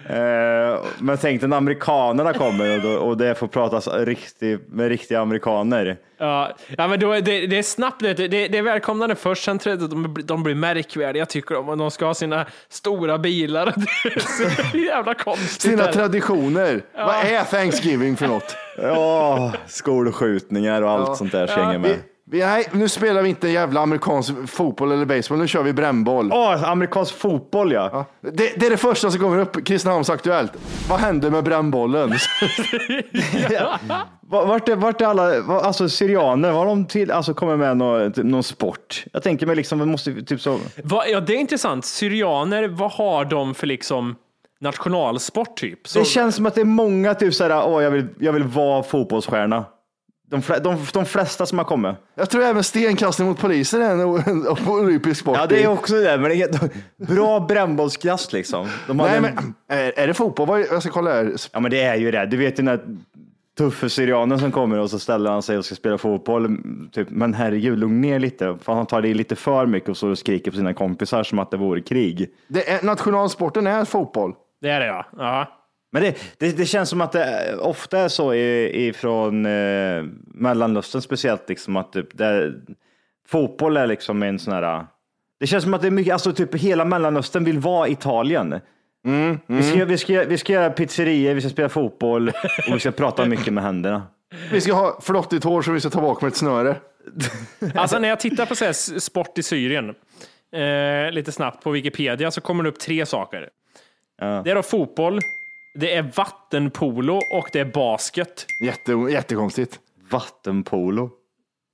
men, 0.08 0.74
eh, 0.74 0.80
men 1.00 1.18
tänk 1.18 1.42
när 1.42 1.58
amerikanerna 1.58 2.34
kommer 2.34 2.76
och, 2.76 2.82
då, 2.82 2.90
och 2.90 3.18
det 3.18 3.36
får 3.36 3.48
pratas 3.48 3.88
riktigt, 3.88 4.68
med 4.68 4.90
riktiga 4.90 5.20
amerikaner. 5.20 5.98
Ja, 6.18 6.52
ja 6.78 6.88
men 6.88 7.00
då, 7.00 7.12
är 7.12 7.22
det, 7.22 7.48
det 7.48 7.58
är 7.58 7.64
snabbt, 7.64 8.02
det, 8.02 8.14
det, 8.14 8.58
är 8.58 8.62
välkomnande 8.62 9.16
först, 9.16 9.44
sen 9.44 9.60
tror 9.60 9.76
jag 9.76 9.84
att 9.84 9.90
de, 9.90 10.18
de 10.24 10.44
blir 10.44 10.56
märkvärdiga 10.56 11.26
tycker 11.26 11.56
de, 11.56 11.70
och 11.70 11.78
de 11.78 11.92
ska 11.92 12.06
ha 12.06 12.14
sina 12.14 12.46
stora 12.70 13.18
bilar. 13.18 13.66
Det 14.04 14.16
är 14.16 14.20
så 14.20 14.78
jävla 14.78 15.14
konstigt. 15.14 15.62
Sina 15.62 15.84
här. 15.84 15.92
traditioner. 15.92 16.82
Vad 16.94 17.16
är 17.16 17.44
Thanksgiving 17.44 18.18
för 18.18 18.28
något? 18.28 18.56
Ja, 18.78 19.54
skolskjutningar 19.68 20.82
och 20.82 20.92
allt 20.92 21.18
sånt 21.18 21.32
där 21.32 21.48
slänger 21.48 21.78
med. 21.78 21.90
Vi, 21.90 21.98
vi, 22.32 22.40
nej, 22.40 22.68
nu 22.72 22.90
spelar 22.90 23.22
vi 23.22 23.30
inte 23.30 23.48
jävla 23.48 23.80
amerikansk 23.82 24.34
fotboll 24.48 24.92
eller 24.92 25.06
baseball, 25.06 25.40
nu 25.40 25.48
kör 25.48 25.64
vi 25.64 25.74
brännboll. 25.74 26.32
Åh, 26.34 26.70
amerikansk 26.70 27.16
fotboll 27.18 27.72
ja. 27.72 27.90
Ja, 27.94 28.30
Det, 28.32 28.60
det 28.60 28.66
är 28.66 28.70
det 28.70 28.78
första 28.78 29.12
som 29.12 29.20
kommer 29.20 29.38
upp, 29.40 29.66
Kristinehamns 29.66 30.10
Aktuellt. 30.10 30.52
Vad 30.90 31.00
hände 31.00 31.30
med 31.32 31.44
brännbollen? 31.44 32.10
Va- 34.30 34.46
Vart 34.46 34.70
är, 34.70 34.76
vart 34.76 35.02
är 35.02 35.06
alla, 35.06 35.42
va- 35.42 35.60
alltså 35.62 35.90
syrianer, 35.90 36.52
har 36.52 36.66
de 36.66 36.86
till, 36.86 37.12
alltså 37.12 37.34
kommer 37.34 37.58
med 37.58 37.78
någon, 37.78 38.12
typ, 38.14 38.26
någon 38.26 38.44
sport? 38.44 39.04
Jag 39.14 39.24
tänker 39.24 39.46
mig 39.48 39.56
liksom, 39.56 39.80
vi 39.80 39.86
måste 39.86 40.22
typ 40.22 40.42
så. 40.42 40.60
Vad- 40.84 41.10
ja, 41.10 41.20
det 41.20 41.34
är 41.36 41.38
intressant. 41.38 41.86
Syrianer, 41.86 42.68
vad 42.68 42.92
har 42.92 43.26
de 43.26 43.56
för 43.56 43.68
liksom 43.68 44.16
nationalsport 44.62 45.58
typ? 45.58 45.88
Så, 45.88 46.00
Det 46.00 46.06
känns 46.06 46.36
som 46.36 46.46
att 46.46 46.56
det 46.56 46.62
är 46.62 46.66
många 46.66 47.14
typ 47.14 47.34
såhär, 47.34 47.68
åh 47.68 47.84
jag 47.84 47.92
vill, 47.92 48.08
jag 48.20 48.34
vill 48.34 48.44
vara 48.44 48.84
fotbollsstjärna. 48.84 49.66
De, 50.30 50.42
de, 50.64 50.78
de 50.94 51.06
flesta 51.06 51.46
som 51.46 51.58
har 51.58 51.66
kommit. 51.66 51.96
Jag 52.16 52.30
tror 52.30 52.44
även 52.44 52.64
stenkastning 52.64 53.28
mot 53.28 53.40
poliser 53.40 53.80
är 53.80 53.90
en, 53.92 54.00
en, 54.00 54.48
en 54.48 54.68
olympisk 54.68 55.22
sport. 55.22 55.38
Ja 55.38 55.46
det 55.46 55.64
är 55.64 55.68
också 55.68 55.96
det, 55.96 56.18
men 56.18 56.30
det 56.30 56.42
är 56.42 56.70
bra 57.16 57.40
brännbollskast 57.40 58.34
liksom. 58.34 58.68
De 58.88 59.00
hade 59.00 59.20
Nej, 59.22 59.32
en- 59.38 59.54
men, 59.68 59.80
är, 59.80 60.00
är 60.00 60.08
det 60.08 60.14
fotboll? 60.14 60.48
Vad 60.48 60.60
Jag 60.60 60.82
ska 60.82 60.92
kolla 60.92 61.12
här. 61.14 61.34
Ja 61.52 61.60
men 61.60 61.72
det 61.72 61.82
är 61.82 61.96
ju 61.96 62.12
det. 62.12 62.26
Du 62.26 62.38
vet 62.38 62.60
ju 62.60 62.64
den 62.64 62.66
där 62.66 62.82
tuffe 63.58 63.90
syrianen 63.90 64.40
som 64.40 64.52
kommer 64.52 64.80
och 64.80 64.90
så 64.90 65.00
ställer 65.00 65.32
han 65.32 65.42
sig 65.42 65.58
och 65.58 65.66
ska 65.66 65.76
spela 65.76 65.98
fotboll. 65.98 66.58
Typ, 66.92 67.08
men 67.10 67.34
herregud, 67.34 67.80
lugn 67.80 68.02
ner 68.02 68.20
lite. 68.20 68.58
För 68.62 68.74
han 68.74 68.86
tar 68.86 69.02
det 69.02 69.14
lite 69.14 69.36
för 69.36 69.66
mycket 69.66 69.90
och 69.90 69.98
så 69.98 70.10
och 70.10 70.18
skriker 70.18 70.52
på 70.52 70.58
sina 70.58 70.74
kompisar 70.74 71.24
som 71.24 71.40
att 71.40 71.52
det 71.52 71.58
vore 71.58 71.82
krig. 71.82 72.30
Det 72.48 72.70
är, 72.70 72.84
nationalsporten 72.86 73.68
är 73.68 73.86
fotboll. 73.86 74.34
det 74.62 74.70
är 74.70 74.80
det 74.80 74.86
ja. 74.86 75.06
ja. 75.18 75.48
Men 75.96 76.04
det, 76.04 76.16
det, 76.38 76.58
det 76.58 76.66
känns 76.66 76.90
som 76.90 77.02
att 77.02 77.12
det 77.12 77.56
ofta 77.60 78.00
är 78.00 78.08
så 78.08 78.34
i- 78.34 78.88
ifrån 78.88 79.46
eh, 79.46 80.04
Mellanöstern 80.28 81.02
speciellt, 81.02 81.50
liksom 81.50 81.76
att 81.78 81.94
typ, 81.94 82.18
det, 82.18 82.54
fotboll 83.28 83.78
är 83.78 83.88
liksom 83.88 84.24
en 84.24 84.40
sån 84.40 84.54
här... 84.54 84.86
Det 85.40 85.48
känns 85.48 85.64
som 85.64 85.74
att 85.74 85.82
det 85.82 85.88
är 85.88 85.92
mycket, 85.92 86.14
alltså 86.14 86.34
typ 86.34 86.56
hela 86.56 86.86
Mellanöstern 86.86 87.44
vill 87.44 87.60
vara 87.60 87.88
Italien. 87.88 88.60
Vi, 89.48 89.64
ska, 89.64 89.86
vi, 89.86 89.98
ska, 89.98 90.24
vi 90.24 90.38
ska 90.38 90.54
göra 90.54 90.70
pizzerior, 90.70 91.34
vi 91.34 91.42
ska 91.42 91.50
spela 91.50 91.70
fotboll 91.70 92.30
och 92.68 92.76
vi 92.76 92.80
ska 92.80 92.92
prata 92.92 93.26
mycket 93.26 93.54
med 93.54 93.64
händerna. 93.64 94.04
Vi 94.52 94.62
ska 94.62 94.74
ha 94.74 95.00
flottigt 95.02 95.44
hår 95.44 95.62
som 95.62 95.74
vi 95.74 95.80
ska 95.80 95.90
ta 95.90 96.02
bak 96.02 96.22
med 96.22 96.28
ett 96.30 96.36
snöre. 96.38 96.76
Alltså 97.76 98.00
när 98.00 98.10
jag 98.10 98.20
tittar 98.20 98.46
på 98.46 98.56
så 98.56 98.66
här, 98.66 99.00
sport 99.00 99.38
i 99.38 99.44
Syrien, 99.44 99.90
eh, 100.56 101.12
lite 101.12 101.32
snabbt 101.32 101.64
på 101.64 101.72
Wikipedia, 101.72 102.32
så 102.32 102.42
kommer 102.42 102.64
det 102.64 102.70
upp 102.70 102.80
tre 102.80 103.06
saker. 103.06 103.50
Det 104.20 104.52
är 104.52 104.56
då 104.56 104.64
fotboll, 104.64 105.20
det 105.76 105.96
är 105.96 106.12
vattenpolo 106.16 107.22
och 107.32 107.50
det 107.54 107.60
är 107.60 107.66
basket. 107.66 108.46
Jätte, 108.60 108.92
jättekonstigt. 108.92 109.80
Vattenpolo. 110.12 111.10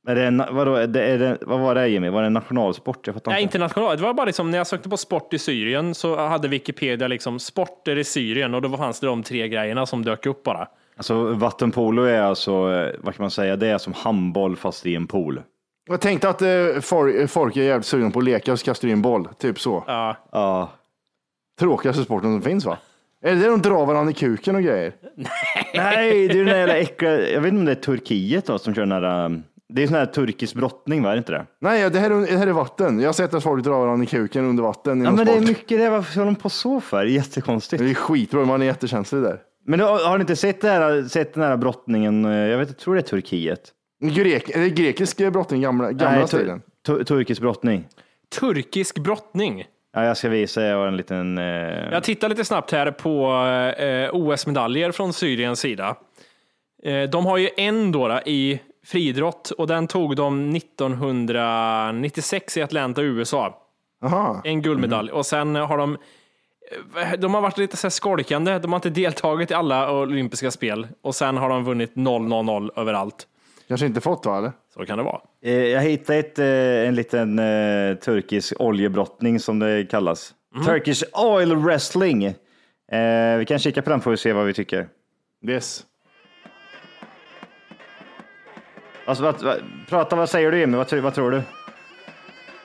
Är 0.07 0.15
det, 0.15 0.25
en- 0.27 0.43
vadå, 0.51 0.75
är 0.75 0.87
det, 0.87 1.03
är 1.03 1.17
det, 1.19 1.37
vad 1.41 1.59
var 1.59 1.75
det 1.75 1.87
Jimmy? 1.87 2.09
Var 2.09 2.21
det 2.21 2.27
en 2.27 2.33
nationalsport? 2.33 3.07
Jag 3.07 3.13
fattar 3.15 3.31
Nej, 3.31 3.41
inte. 3.41 3.47
internationellt. 3.57 3.99
Det 3.99 4.03
var 4.05 4.13
bara 4.13 4.25
liksom, 4.25 4.51
när 4.51 4.57
jag 4.57 4.67
sökte 4.67 4.89
på 4.89 4.97
sport 4.97 5.33
i 5.33 5.39
Syrien 5.39 5.95
så 5.95 6.15
hade 6.15 6.47
Wikipedia 6.47 7.07
liksom 7.07 7.39
sporter 7.39 7.95
i 7.97 8.03
Syrien 8.03 8.53
och 8.53 8.61
då 8.61 8.77
fanns 8.77 8.99
det 8.99 9.07
de 9.07 9.23
tre 9.23 9.47
grejerna 9.47 9.85
som 9.85 10.05
dök 10.05 10.25
upp 10.25 10.43
bara. 10.43 10.67
Alltså 10.97 11.23
vattenpolo 11.33 12.03
är 12.03 12.21
alltså, 12.21 12.51
eh, 12.51 12.95
vad 12.99 13.15
kan 13.15 13.23
man 13.23 13.31
säga, 13.31 13.55
det 13.55 13.67
är 13.67 13.77
som 13.77 13.93
handboll 13.93 14.55
fast 14.55 14.85
i 14.85 14.95
en 14.95 15.07
pool. 15.07 15.41
Jag 15.89 16.01
tänkte 16.01 16.29
att 16.29 16.41
eh, 16.41 16.79
folk, 16.81 17.29
folk 17.29 17.57
är 17.57 17.61
jävligt 17.63 17.85
sugna 17.85 18.11
på 18.11 18.19
att 18.19 18.25
leka 18.25 18.51
och 18.51 18.59
så 18.59 18.65
kastar 18.65 18.87
du 18.87 18.91
in 18.91 19.01
boll. 19.01 19.27
Typ 19.39 19.59
så. 19.59 19.83
Ja. 19.87 20.15
Ja. 20.31 20.69
Tråkigaste 21.59 22.03
sporten 22.03 22.31
som 22.33 22.41
finns 22.41 22.65
va? 22.65 22.77
Är 23.23 23.35
det 23.35 23.41
det 23.41 23.47
de 23.47 23.61
drar 23.61 23.85
varandra 23.85 24.11
i 24.11 24.13
kuken 24.13 24.55
och 24.55 24.61
grejer? 24.63 24.93
Nej, 25.73 26.27
det 26.27 26.33
är 26.33 26.37
den 26.37 26.45
där 26.45 26.57
jävla 26.57 26.77
äckliga, 26.77 27.29
jag 27.31 27.41
vet 27.41 27.47
inte 27.49 27.59
om 27.59 27.65
det 27.65 27.71
är 27.71 27.75
Turkiet 27.75 28.45
då, 28.45 28.59
som 28.59 28.73
kör 28.73 28.81
den 28.85 29.01
där, 29.01 29.25
um, 29.25 29.43
det 29.69 29.83
är 29.83 29.87
sån 29.87 29.95
här 29.95 30.05
turkisk 30.05 30.55
brottning, 30.55 31.03
va? 31.03 31.09
Är 31.09 31.13
det 31.13 31.17
inte 31.17 31.31
det? 31.31 31.45
Nej, 31.61 31.89
det 31.89 31.99
här, 31.99 32.11
är- 32.11 32.27
det 32.31 32.37
här 32.37 32.47
är 32.47 32.51
vatten. 32.51 32.99
Jag 32.99 33.07
har 33.07 33.13
sett 33.13 33.33
att 33.33 33.43
folk 33.43 33.63
drar 33.63 33.79
varandra 33.79 34.03
i 34.03 34.07
kuken 34.07 34.45
under 34.45 34.63
vatten 34.63 35.01
i 35.01 35.03
Ja, 35.03 35.09
någon 35.09 35.15
men 35.17 35.25
det 35.25 35.31
är 35.31 35.35
sport. 35.35 35.47
mycket 35.47 35.79
det, 35.79 35.89
varför 35.89 36.15
håller 36.19 36.31
de 36.31 36.35
på 36.35 36.49
så 36.49 36.81
för? 36.81 37.03
Det 37.05 37.11
är 37.11 37.13
jättekonstigt. 37.13 37.83
Det 37.83 37.89
är 37.89 37.93
skitbra, 37.93 38.45
man 38.45 38.61
är 38.61 38.65
jättekänslig 38.65 39.21
där. 39.21 39.39
Men 39.65 39.79
du, 39.79 39.85
har 39.85 40.17
ni 40.17 40.21
inte 40.21 40.35
sett, 40.35 40.61
det 40.61 40.69
här, 40.69 41.03
sett 41.03 41.33
den 41.33 41.43
här 41.43 41.57
brottningen, 41.57 42.25
eh, 42.25 42.31
jag 42.31 42.57
vet, 42.57 42.67
jag 42.69 42.77
tror 42.77 42.95
det 42.95 43.01
är 43.01 43.03
Turkiet. 43.03 43.61
Grek, 44.03 44.49
är 44.49 44.59
det 44.61 44.69
grekisk 44.69 45.17
brottning, 45.31 45.61
gamla, 45.61 45.91
gamla 45.91 46.17
Nej, 46.19 46.27
stilen? 46.27 46.61
tu, 46.85 46.97
tu, 46.97 47.03
turkisk 47.03 47.41
brottning. 47.41 47.87
Turkisk 48.39 48.99
brottning. 48.99 49.65
Ja, 49.93 50.05
jag 50.05 50.17
ska 50.17 50.29
visa, 50.29 50.61
har 50.61 50.87
en 50.87 50.97
liten... 50.97 51.37
Eh... 51.37 51.91
Jag 51.91 52.03
tittar 52.03 52.29
lite 52.29 52.45
snabbt 52.45 52.71
här 52.71 52.91
på 52.91 53.31
eh, 53.77 54.09
OS-medaljer 54.13 54.91
från 54.91 55.13
Syriens 55.13 55.59
sida. 55.59 55.95
Eh, 56.83 57.03
de 57.03 57.25
har 57.25 57.37
ju 57.37 57.49
en 57.57 57.91
då, 57.91 58.07
då 58.07 58.19
i 58.25 58.59
friidrott 58.85 59.51
och 59.51 59.67
den 59.67 59.87
tog 59.87 60.15
de 60.15 60.55
1996 60.55 62.57
i 62.57 62.61
Atlanta, 62.61 63.01
USA. 63.01 63.57
Aha. 64.03 64.41
En 64.43 64.61
guldmedalj 64.61 65.11
och 65.11 65.25
sen 65.25 65.55
har 65.55 65.77
de 65.77 65.97
eh, 66.95 67.13
de 67.19 67.33
har 67.33 67.41
varit 67.41 67.57
lite 67.57 67.77
så 67.77 67.87
här 67.87 67.91
skolkande. 67.91 68.59
De 68.59 68.71
har 68.71 68.77
inte 68.77 68.89
deltagit 68.89 69.51
i 69.51 69.53
alla 69.53 69.91
olympiska 69.91 70.51
spel 70.51 70.87
och 71.01 71.15
sen 71.15 71.37
har 71.37 71.49
de 71.49 71.63
vunnit 71.63 71.93
0-0-0 71.93 72.69
överallt. 72.75 73.27
Kanske 73.67 73.85
inte 73.85 74.01
fått 74.01 74.25
va, 74.25 74.37
eller? 74.37 74.51
Så 74.73 74.85
kan 74.85 74.97
det 74.97 75.03
vara. 75.03 75.21
Eh, 75.43 75.53
Jag 75.53 75.81
hittade 75.81 76.19
ett, 76.19 76.39
eh, 76.39 76.45
en 76.87 76.95
liten 76.95 77.39
eh, 77.39 77.95
turkisk 77.95 78.53
oljebrottning 78.59 79.39
som 79.39 79.59
det 79.59 79.91
kallas. 79.91 80.33
Turkish 80.65 81.03
oil 81.13 81.55
wrestling. 81.55 82.33
Vi 83.37 83.45
kan 83.47 83.59
kika 83.59 83.81
på 83.81 83.89
den 83.89 84.01
får 84.01 84.11
vi 84.11 84.17
se 84.17 84.33
vad 84.33 84.45
vi 84.45 84.53
tycker. 84.53 84.87
Yes. 85.47 85.85
Alltså, 89.05 89.23
vad, 89.23 89.41
vad, 89.41 89.57
prata, 89.89 90.15
vad 90.15 90.29
säger 90.29 90.51
du 90.51 90.59
Jimmy? 90.59 90.77
Vad, 90.77 90.93
vad 90.93 91.13
tror 91.13 91.31
du? 91.31 91.41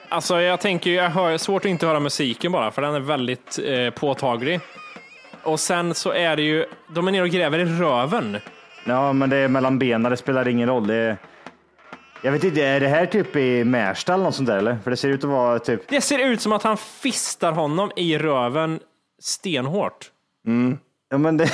Alltså 0.09 0.41
jag 0.41 0.61
tänker, 0.61 0.91
jag 0.91 1.11
hör, 1.11 1.39
svårt 1.39 1.65
att 1.65 1.69
inte 1.71 1.87
höra 1.87 2.01
musiken 2.01 2.53
bara, 2.53 2.71
för 2.71 2.83
den 2.83 2.95
är 2.95 3.01
väldigt 3.01 3.59
eh, 3.65 3.91
påtaglig. 3.91 4.61
Och 5.43 5.61
sen 5.61 5.95
så 5.95 6.13
är 6.13 6.37
det 6.37 6.43
ju, 6.43 6.65
de 6.95 7.09
är 7.09 7.13
nere 7.13 7.23
och 7.23 7.29
gräver 7.29 7.59
i 7.59 7.65
röven. 7.65 8.37
Ja, 8.87 9.13
men 9.13 9.31
det 9.31 9.37
är 9.37 9.49
mellan 9.49 9.79
benen, 9.79 10.11
det 10.11 10.17
spelar 10.17 10.49
ingen 10.49 10.69
roll. 10.69 10.87
Det 10.87 10.95
är... 10.95 11.17
Jag 12.23 12.33
vet 12.33 12.45
inte, 12.45 12.63
är 12.63 12.81
det 12.81 12.89
här 12.89 13.07
typ 13.07 13.37
i 13.37 13.65
Märsta 13.65 14.15
eller 14.15 14.25
något 14.25 14.35
sånt 14.35 14.49
där 14.49 14.57
eller? 14.59 14.79
För 14.85 14.91
det 14.91 14.97
ser 14.97 15.09
ut 15.09 15.25
att 15.25 15.31
vara 15.31 15.59
typ... 15.59 15.89
Det 15.89 16.01
ser 16.01 16.19
ut 16.19 16.41
som 16.41 16.53
att 16.53 16.63
han 16.63 16.77
fistar 16.77 17.53
honom 17.53 17.91
i 17.97 18.19
röven 18.19 18.81
stenhårt. 19.23 20.11
Ja, 21.11 21.19
men 21.19 21.37
det... 21.37 21.45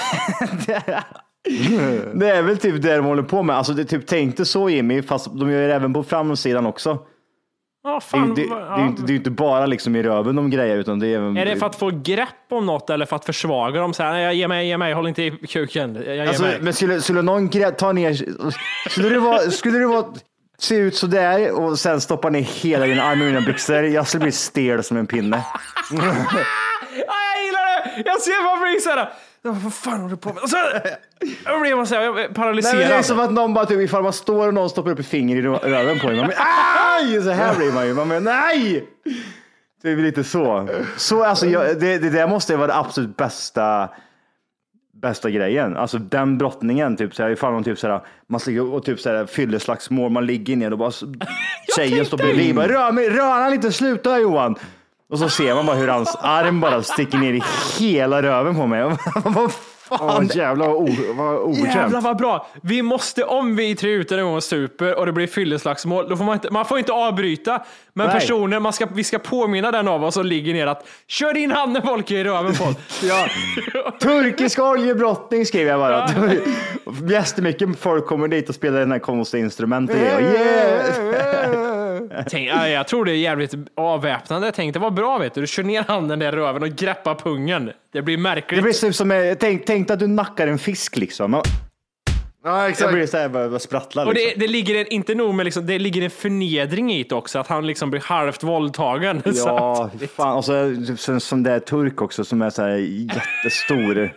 det 2.15 2.29
är 2.31 2.43
väl 2.43 2.59
typ 2.59 2.83
det 2.83 2.97
de 2.97 3.05
håller 3.05 3.23
på 3.23 3.43
med. 3.43 3.57
Alltså, 3.57 3.73
det 3.73 3.85
typ 3.85 4.07
tänkte 4.07 4.45
så 4.45 4.71
Jimmy, 4.71 5.03
fast 5.03 5.27
de 5.39 5.51
gör 5.51 5.69
det 5.69 5.75
även 5.75 5.93
på 5.93 6.03
framsidan 6.03 6.67
också. 6.67 6.99
Ja, 7.85 7.95
Det 7.95 8.01
fan, 8.01 8.35
det, 8.35 8.47
vad- 8.51 8.59
det, 8.63 8.83
är 8.83 8.87
inte, 8.87 9.03
det 9.03 9.13
är 9.13 9.15
inte 9.17 9.31
bara 9.31 9.67
liksom 9.67 9.97
i 9.97 10.03
röven 10.03 10.37
de 10.37 10.51
grejer, 10.51 10.77
utan 10.77 10.99
det 10.99 11.07
är 11.07 11.17
även... 11.17 11.37
Är 11.37 11.45
det 11.47 11.57
för 11.57 11.67
att 11.67 11.77
få 11.77 11.91
grepp 11.91 12.29
om 12.51 12.67
något 12.67 12.91
eller 12.91 13.07
för 13.07 13.17
att 13.17 13.25
försvaga 13.25 13.81
dem? 13.81 13.95
Så 13.95 14.03
här, 14.03 14.13
"Nej, 14.13 14.37
ge 14.39 14.49
mig, 14.49 14.69
ge 14.69 14.77
mig, 14.79 14.93
håll 14.93 15.07
inte 15.09 15.23
i 15.23 15.31
kuken. 15.31 15.95
Jag, 16.07 16.17
jag, 16.17 16.29
Alltså, 16.29 16.43
mig. 16.43 16.59
men 16.61 16.73
skulle, 16.73 17.01
skulle 17.01 17.23
någon 17.23 17.49
ta 17.79 17.93
ner, 17.93 18.15
skulle 18.91 19.09
det 19.09 19.19
vara, 19.19 19.39
skulle 19.39 19.79
det 19.79 19.87
vara, 19.87 20.05
se 20.63 20.77
ut 20.77 20.97
så 20.97 21.07
där 21.07 21.51
och 21.53 21.79
sen 21.79 22.01
stoppa 22.01 22.31
ner 22.31 22.41
hela 22.43 22.87
din 22.87 23.01
arm 23.01 23.23
i 23.23 23.25
mina 23.25 23.41
byxor, 23.41 23.83
jag 23.83 24.07
skulle 24.09 24.23
bli 24.23 24.33
stel 24.33 24.83
som 24.85 24.97
en 24.97 25.07
pinne. 25.07 25.43
Ah, 27.09 27.37
jag 27.37 27.45
gillar 27.47 27.97
det! 27.97 28.03
Jag 28.11 28.21
ser 28.21 28.45
man 28.45 28.63
blir 28.63 28.81
såhär, 28.81 29.13
vad 29.43 29.75
fan 29.75 30.01
håller 30.01 30.11
du 30.15 30.17
på 30.17 30.33
med? 30.33 30.43
Och 30.43 30.51
så, 30.51 30.57
jag 31.45 31.61
blir 31.61 31.75
man 31.77 31.87
såhär 31.87 32.01
Nej, 32.03 32.13
men 32.13 32.23
det 32.29 32.35
paralyserad. 32.35 32.81
är 32.83 33.03
som 33.03 33.21
att 33.21 33.33
någon 33.33 33.55
bara, 33.55 33.67
typ, 33.67 33.81
ifall 33.81 34.03
man 34.03 34.13
står 34.13 34.47
och 34.49 34.55
någon 34.55 34.71
stoppar 34.71 34.91
upp 34.91 34.99
ett 34.99 35.07
finger 35.07 35.37
i 35.37 35.43
rö- 35.43 35.65
röven 35.65 35.99
på 36.01 36.09
en, 36.09 36.17
man 36.17 36.27
blir, 36.27 36.39
aj! 36.39 37.23
Så 37.23 37.31
här 37.31 37.55
blir 37.57 37.73
man 37.73 37.87
ju, 37.87 37.95
man 37.95 38.09
blir, 38.09 38.21
nej! 38.21 38.85
Det 39.83 39.95
blir 39.95 40.05
lite 40.05 40.25
så. 40.25 40.69
så 40.97 41.25
alltså, 41.25 41.47
jag, 41.47 41.81
det, 41.81 41.99
det 41.99 42.11
där 42.11 42.27
måste 42.27 42.57
vara 42.57 42.67
det 42.67 42.77
absolut 42.77 43.17
bästa 43.17 43.89
bästa 45.03 45.31
grejen. 45.31 45.77
Alltså 45.77 45.99
den 45.99 46.39
brottningen, 46.39 46.97
typ 46.97 47.15
såhär, 47.15 47.31
ifall 47.31 47.53
man 47.53 47.65
typ 47.65 47.79
såhär, 47.79 48.01
man 48.27 48.41
ligger 48.47 48.75
och 48.75 48.85
typ 48.85 49.01
såhär 49.01 49.27
fylleslagsmål, 49.27 50.11
man 50.11 50.27
ligger 50.27 50.57
ner 50.57 50.73
och 50.73 50.79
bara 50.79 50.93
tjejen 51.77 52.07
står 52.07 52.17
bredvid, 52.17 52.55
bara 52.55 52.69
rör 52.69 52.93
mig, 52.93 53.11
rör 53.11 53.43
han 53.43 53.51
lite, 53.51 53.73
sluta 53.73 54.19
Johan. 54.19 54.57
Och 55.11 55.19
så 55.19 55.29
ser 55.29 55.55
man 55.55 55.67
bara 55.67 55.77
hur 55.77 55.89
hans 55.89 56.17
arm 56.21 56.61
bara 56.61 56.83
sticker 56.83 57.19
ner 57.19 57.33
i 57.33 57.43
hela 57.79 58.23
röven 58.23 58.55
på 58.55 58.67
mig. 58.67 58.83
Vad 59.25 59.53
Åh, 60.01 60.23
jävlar 60.35 60.67
vad, 60.67 60.77
o, 60.77 60.89
vad 61.15 61.37
obekvämt. 61.37 61.75
Jävlar 61.75 62.01
vad 62.01 62.17
bra! 62.17 62.47
Vi 62.63 62.83
måste, 62.83 63.25
om 63.25 63.57
vi 63.57 63.75
tre 63.75 63.91
ute 63.91 64.17
en 64.17 64.25
gång 64.25 64.35
och 64.37 64.45
super 64.45 64.99
och 64.99 65.07
det 65.07 65.13
blir 65.13 65.27
fylleslagsmål, 65.27 66.09
då 66.09 66.17
får 66.17 66.25
man 66.25 66.35
inte, 66.35 66.51
man 66.51 66.65
får 66.65 66.79
inte 66.79 66.93
avbryta. 66.93 67.63
Men 67.93 68.07
Nej. 68.07 68.21
personen, 68.21 68.63
man 68.63 68.73
ska, 68.73 68.87
vi 68.95 69.05
ska 69.05 69.19
påminna 69.19 69.71
den 69.71 69.89
av 69.89 70.05
oss 70.05 70.15
som 70.15 70.27
ligger 70.27 70.53
ner 70.55 70.67
att 70.67 70.87
kör 71.07 71.37
in 71.37 71.51
handen 71.51 71.83
folk 71.83 72.11
i 72.11 72.25
röven 72.25 72.55
på 72.55 72.65
Ja. 73.03 73.27
Turkisk 74.01 74.59
oljebrottning 74.59 75.47
skriver 75.47 75.71
jag 75.71 75.81
bara. 75.81 76.11
Jättemycket 77.11 77.79
folk 77.79 78.07
kommer 78.07 78.29
dit 78.29 78.49
och 78.49 78.55
spelar 78.55 78.81
den 78.81 78.93
här 78.93 78.99
konstiga 78.99 79.45
instrumentet. 79.45 79.97
Yeah. 79.97 81.72
Tänk, 82.31 82.49
ja, 82.49 82.69
jag 82.69 82.89
tror 82.89 83.05
det 83.05 83.13
är 83.13 83.17
jävligt 83.17 83.55
avväpnande. 83.77 84.53
Tänk 84.55 84.73
det 84.75 84.79
var 84.81 84.91
bra 84.91 85.19
vet 85.19 85.35
du. 85.35 85.41
Du 85.41 85.47
kör 85.47 85.63
ner 85.63 85.83
handen 85.89 86.19
där 86.19 86.33
i 86.33 86.37
röven 86.37 86.63
och 86.63 86.69
greppar 86.69 87.15
pungen. 87.15 87.71
Det 87.93 88.03
blir 88.03 88.17
märkligt. 88.19 88.59
Det 88.59 88.63
blir 88.63 88.73
typ 88.73 88.95
som, 88.95 89.11
eh, 89.11 89.35
tänk, 89.35 89.67
tänk 89.67 89.91
att 89.91 89.99
du 89.99 90.07
nackar 90.07 90.47
en 90.47 90.59
fisk 90.59 90.97
liksom. 90.97 91.43
Ja, 92.45 92.63
Det 92.63 92.69
exakt. 92.69 92.93
blir 92.93 93.07
så 93.07 93.17
här, 93.17 93.29
bara, 93.29 93.59
sprattlar 93.59 94.07
Och 94.07 94.15
liksom. 94.15 94.33
det, 94.41 94.47
det 94.47 94.53
ligger 94.53 94.75
en, 94.81 94.87
inte 94.87 95.15
nog 95.15 95.35
med 95.35 95.45
liksom, 95.45 95.67
det 95.67 95.79
ligger 95.79 96.03
en 96.03 96.11
förnedring 96.11 96.93
i 96.93 97.03
det 97.03 97.15
också, 97.15 97.39
att 97.39 97.47
han 97.47 97.67
liksom 97.67 97.91
blir 97.91 98.01
halvt 98.01 98.43
våldtagen. 98.43 99.23
Så 99.35 99.49
Ja, 99.49 99.91
att- 100.03 100.11
fan. 100.11 100.37
Och 100.37 100.45
så 100.45 100.75
som, 100.97 101.21
som 101.21 101.43
det 101.43 101.51
är 101.51 101.61
turk 101.61 102.03
också 102.03 102.25
som 102.25 102.43
är 102.43 102.51
så 102.51 102.63
här 102.63 102.77
jättestor, 102.79 104.13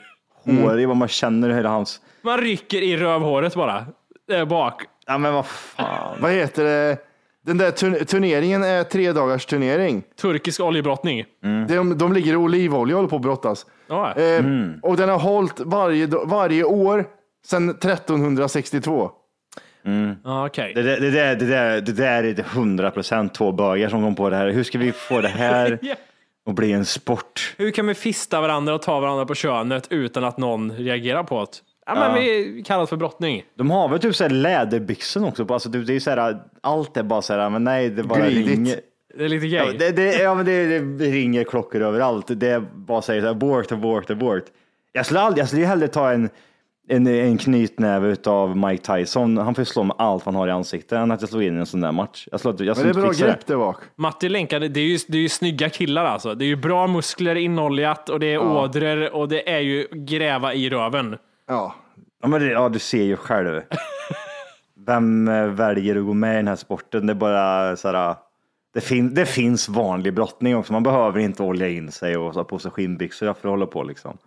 hårig, 0.46 0.88
vad 0.88 0.98
man 0.98 1.08
känner 1.08 1.50
hela 1.50 1.70
hans... 1.70 2.00
Man 2.22 2.38
rycker 2.42 2.82
i 2.82 2.98
rövhåret 2.98 3.56
bara. 3.56 3.86
Där 4.28 4.46
bak. 4.46 4.82
Ja 5.08 5.18
men 5.18 5.34
vad 5.34 5.46
fan. 5.46 6.18
Vad 6.22 6.32
heter 6.32 6.64
det? 6.64 6.98
Den 7.46 7.58
där 7.58 7.72
turn- 7.72 8.06
turneringen 8.06 8.64
är 8.64 8.84
tre 8.84 9.12
dagars 9.12 9.46
turnering. 9.46 10.04
Turkisk 10.22 10.60
oljebrottning. 10.60 11.26
De, 11.68 11.98
de 11.98 12.14
ligger 12.14 12.34
i 12.34 12.36
olivolja 12.36 12.96
och 12.96 12.98
håller 13.00 13.10
på 13.10 13.16
att 13.16 13.22
brottas. 13.22 13.66
Ja. 13.88 14.14
Eh, 14.16 14.44
Och 14.82 14.98
den 14.98 15.10
har 15.10 15.20
hållit 15.20 15.60
varje, 15.60 16.08
varje 16.08 16.64
år 16.64 17.06
sedan 17.46 17.70
1362. 17.70 19.12
Ja, 20.24 20.46
okej. 20.48 20.72
Det, 20.76 20.82
där- 20.82 21.00
det, 21.00 21.12
där, 21.12 21.36
det, 21.36 21.46
där, 21.46 21.82
det 21.82 21.92
där 21.92 22.24
är 22.24 22.40
100 22.40 22.92
procent 22.92 23.34
två 23.34 23.52
bögar 23.52 23.90
som 23.90 24.04
kom 24.04 24.16
på 24.16 24.30
det 24.30 24.36
här. 24.36 24.50
Hur 24.50 24.64
ska 24.64 24.78
vi 24.78 24.92
få 24.92 25.22
det 25.22 25.28
här 25.28 25.80
att 26.50 26.56
bli 26.56 26.72
en 26.72 26.86
sport? 26.86 27.54
Hur 27.58 27.72
kan 27.72 27.88
vi 27.88 27.94
fista 27.94 28.42
varandra 28.42 28.76
och 28.76 28.82
ta 28.82 29.00
varandra 29.00 29.26
på 29.26 29.36
könet 29.36 29.88
utan 29.90 30.24
att 30.24 30.38
någon 30.38 30.72
reagerar 30.72 31.24
på 31.24 31.40
det? 31.42 31.62
Ja, 31.86 31.94
men 31.96 32.04
Ja. 32.04 32.14
vi 32.16 32.64
kallas 32.66 32.90
för 32.90 32.98
brottning. 32.98 33.44
De 33.58 33.72
har 33.72 33.90
väl 33.90 34.00
typ 34.00 34.16
så 34.16 34.24
här 34.24 34.30
läderbyxor 34.32 35.28
också. 35.28 35.46
På. 35.46 35.54
Alltså, 35.54 35.70
det, 35.70 35.84
det 35.84 35.96
är 35.96 36.00
så 36.00 36.10
här, 36.10 36.38
allt 36.62 36.98
är 36.98 37.04
bara 37.04 37.22
så 37.22 37.34
här, 37.34 37.50
men 37.50 37.64
nej, 37.64 37.90
det 37.90 38.04
bara 38.04 38.26
ringer. 38.26 38.80
Det 39.18 39.26
är 39.26 39.30
lite 39.30 39.48
Ja, 39.48 39.66
gay. 39.66 39.78
det, 39.78 39.92
det, 39.92 40.14
ja, 40.16 40.36
men 40.36 40.46
det, 40.46 40.80
det 40.80 41.06
ringer 41.06 41.44
klockor 41.44 41.82
överallt. 41.82 42.26
Det 42.28 42.64
bara 42.76 43.02
säger 43.02 43.22
så 43.22 43.26
här, 43.28 43.32
abort, 43.32 43.72
abort, 43.72 44.10
abort. 44.10 44.44
Jag 44.92 45.06
skulle 45.06 45.20
aldrig, 45.20 45.42
jag 45.42 45.48
skulle 45.48 45.66
hellre 45.66 45.88
ta 45.88 46.12
en, 46.12 46.30
en, 46.88 47.08
en 47.08 47.38
knytnäve 47.38 48.16
av 48.26 48.58
Mike 48.58 48.96
Tyson. 48.96 49.38
Han 49.38 49.56
får 49.56 49.64
slå 49.64 49.84
med 49.84 49.96
allt 50.00 50.26
han 50.26 50.36
har 50.36 50.48
i 50.48 50.52
ansiktet 50.52 50.92
än 50.92 51.12
att 51.12 51.22
jag 51.22 51.30
slår 51.30 51.44
in 51.44 51.56
i 51.56 51.60
en 51.60 51.66
sån 51.66 51.82
där 51.82 51.92
match. 51.92 52.28
Jag, 52.32 52.40
slår, 52.40 52.64
jag 52.64 52.78
Men 52.78 52.86
det 52.86 52.92
är 52.92 52.94
bra 53.02 53.12
grepp 53.12 53.46
där 53.46 53.58
bak. 53.58 53.78
Matti 53.96 54.30
länkade, 54.30 54.68
det 54.68 54.80
är, 54.80 54.86
ju, 54.86 54.98
det 55.08 55.18
är 55.18 55.22
ju 55.22 55.30
snygga 55.30 55.70
killar 55.70 56.06
alltså. 56.06 56.36
Det 56.36 56.46
är 56.46 56.48
ju 56.48 56.56
bra 56.56 56.88
muskler 56.88 57.36
inoljat 57.36 58.10
och 58.10 58.20
det 58.20 58.34
är 58.34 58.40
ådror 58.40 59.16
och 59.16 59.28
det 59.30 59.50
är 59.50 59.60
ju 59.60 59.88
gräva 59.92 60.54
i 60.54 60.70
röven. 60.70 61.18
Ja. 61.48 61.76
Ja, 62.22 62.28
men 62.28 62.42
det, 62.42 62.48
ja, 62.48 62.70
du 62.70 62.80
ser 62.80 63.04
ju 63.04 63.16
själv. 63.16 63.62
Vem 64.88 65.28
eh, 65.28 65.46
väljer 65.46 65.96
att 65.96 66.06
gå 66.06 66.14
med 66.14 66.34
i 66.34 66.38
den 66.38 66.48
här 66.48 66.56
sporten? 66.56 67.08
Det 67.08 67.14
är 67.14 67.16
bara 67.16 67.76
så 67.76 67.92
här. 67.92 68.16
Det, 68.74 68.82
fin, 68.82 69.14
det 69.14 69.26
finns 69.26 69.70
vanlig 69.70 70.14
brottning 70.14 70.56
också. 70.56 70.74
Man 70.74 70.84
behöver 70.84 71.20
inte 71.20 71.44
olja 71.44 71.70
in 71.70 71.92
sig 71.92 72.18
och 72.18 72.34
ha 72.34 72.44
på 72.44 72.60
sig 72.60 72.72
skinnbyxor 72.72 73.26
för 73.26 73.32
att 73.32 73.44
hålla 73.44 73.66
på 73.66 73.84
liksom. 73.84 74.18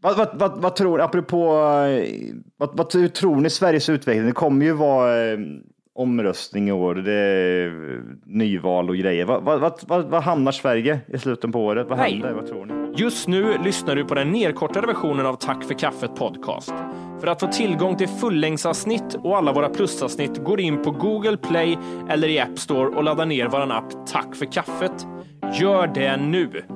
Vad, 0.00 0.16
vad, 0.16 0.28
vad, 0.38 0.62
vad 0.62 0.76
tror 0.76 1.00
apropå, 1.00 1.58
eh, 1.88 2.34
vad, 2.56 2.76
vad 2.76 2.94
hur 2.94 3.08
tror 3.08 3.36
ni 3.36 3.50
Sveriges 3.50 3.88
utveckling? 3.88 4.26
Det 4.26 4.32
kommer 4.32 4.66
ju 4.66 4.72
vara 4.72 5.26
eh, 5.26 5.38
omröstning 5.96 6.68
i 6.68 6.72
år. 6.72 6.94
Det 6.94 7.12
är 7.12 8.00
nyval 8.24 8.90
och 8.90 8.96
grejer. 8.96 9.24
Vad, 9.24 9.42
vad, 9.42 9.80
vad, 9.86 10.04
vad, 10.04 10.22
hamnar 10.22 10.52
Sverige 10.52 11.00
i 11.08 11.18
slutet 11.18 11.52
på 11.52 11.64
året? 11.64 11.86
Vad 11.88 11.98
händer? 11.98 12.32
Vad 12.32 12.46
tror 12.46 12.66
ni? 12.66 12.94
Just 12.96 13.28
nu 13.28 13.58
lyssnar 13.64 13.96
du 13.96 14.04
på 14.04 14.14
den 14.14 14.30
nedkortade 14.30 14.86
versionen 14.86 15.26
av 15.26 15.34
Tack 15.34 15.64
för 15.64 15.74
kaffet 15.74 16.14
podcast. 16.14 16.74
För 17.20 17.26
att 17.26 17.40
få 17.40 17.46
tillgång 17.46 17.96
till 17.96 18.08
fullängdsavsnitt 18.08 19.14
och 19.22 19.36
alla 19.36 19.52
våra 19.52 19.68
plusavsnitt 19.68 20.44
går 20.44 20.60
in 20.60 20.82
på 20.82 20.90
Google 20.90 21.36
Play 21.36 21.78
eller 22.08 22.28
i 22.28 22.40
App 22.40 22.58
Store 22.58 22.88
och 22.88 23.04
laddar 23.04 23.26
ner 23.26 23.48
vår 23.48 23.72
app 23.72 24.06
Tack 24.06 24.36
för 24.36 24.46
kaffet. 24.52 25.06
Gör 25.60 25.86
det 25.86 26.16
nu! 26.16 26.75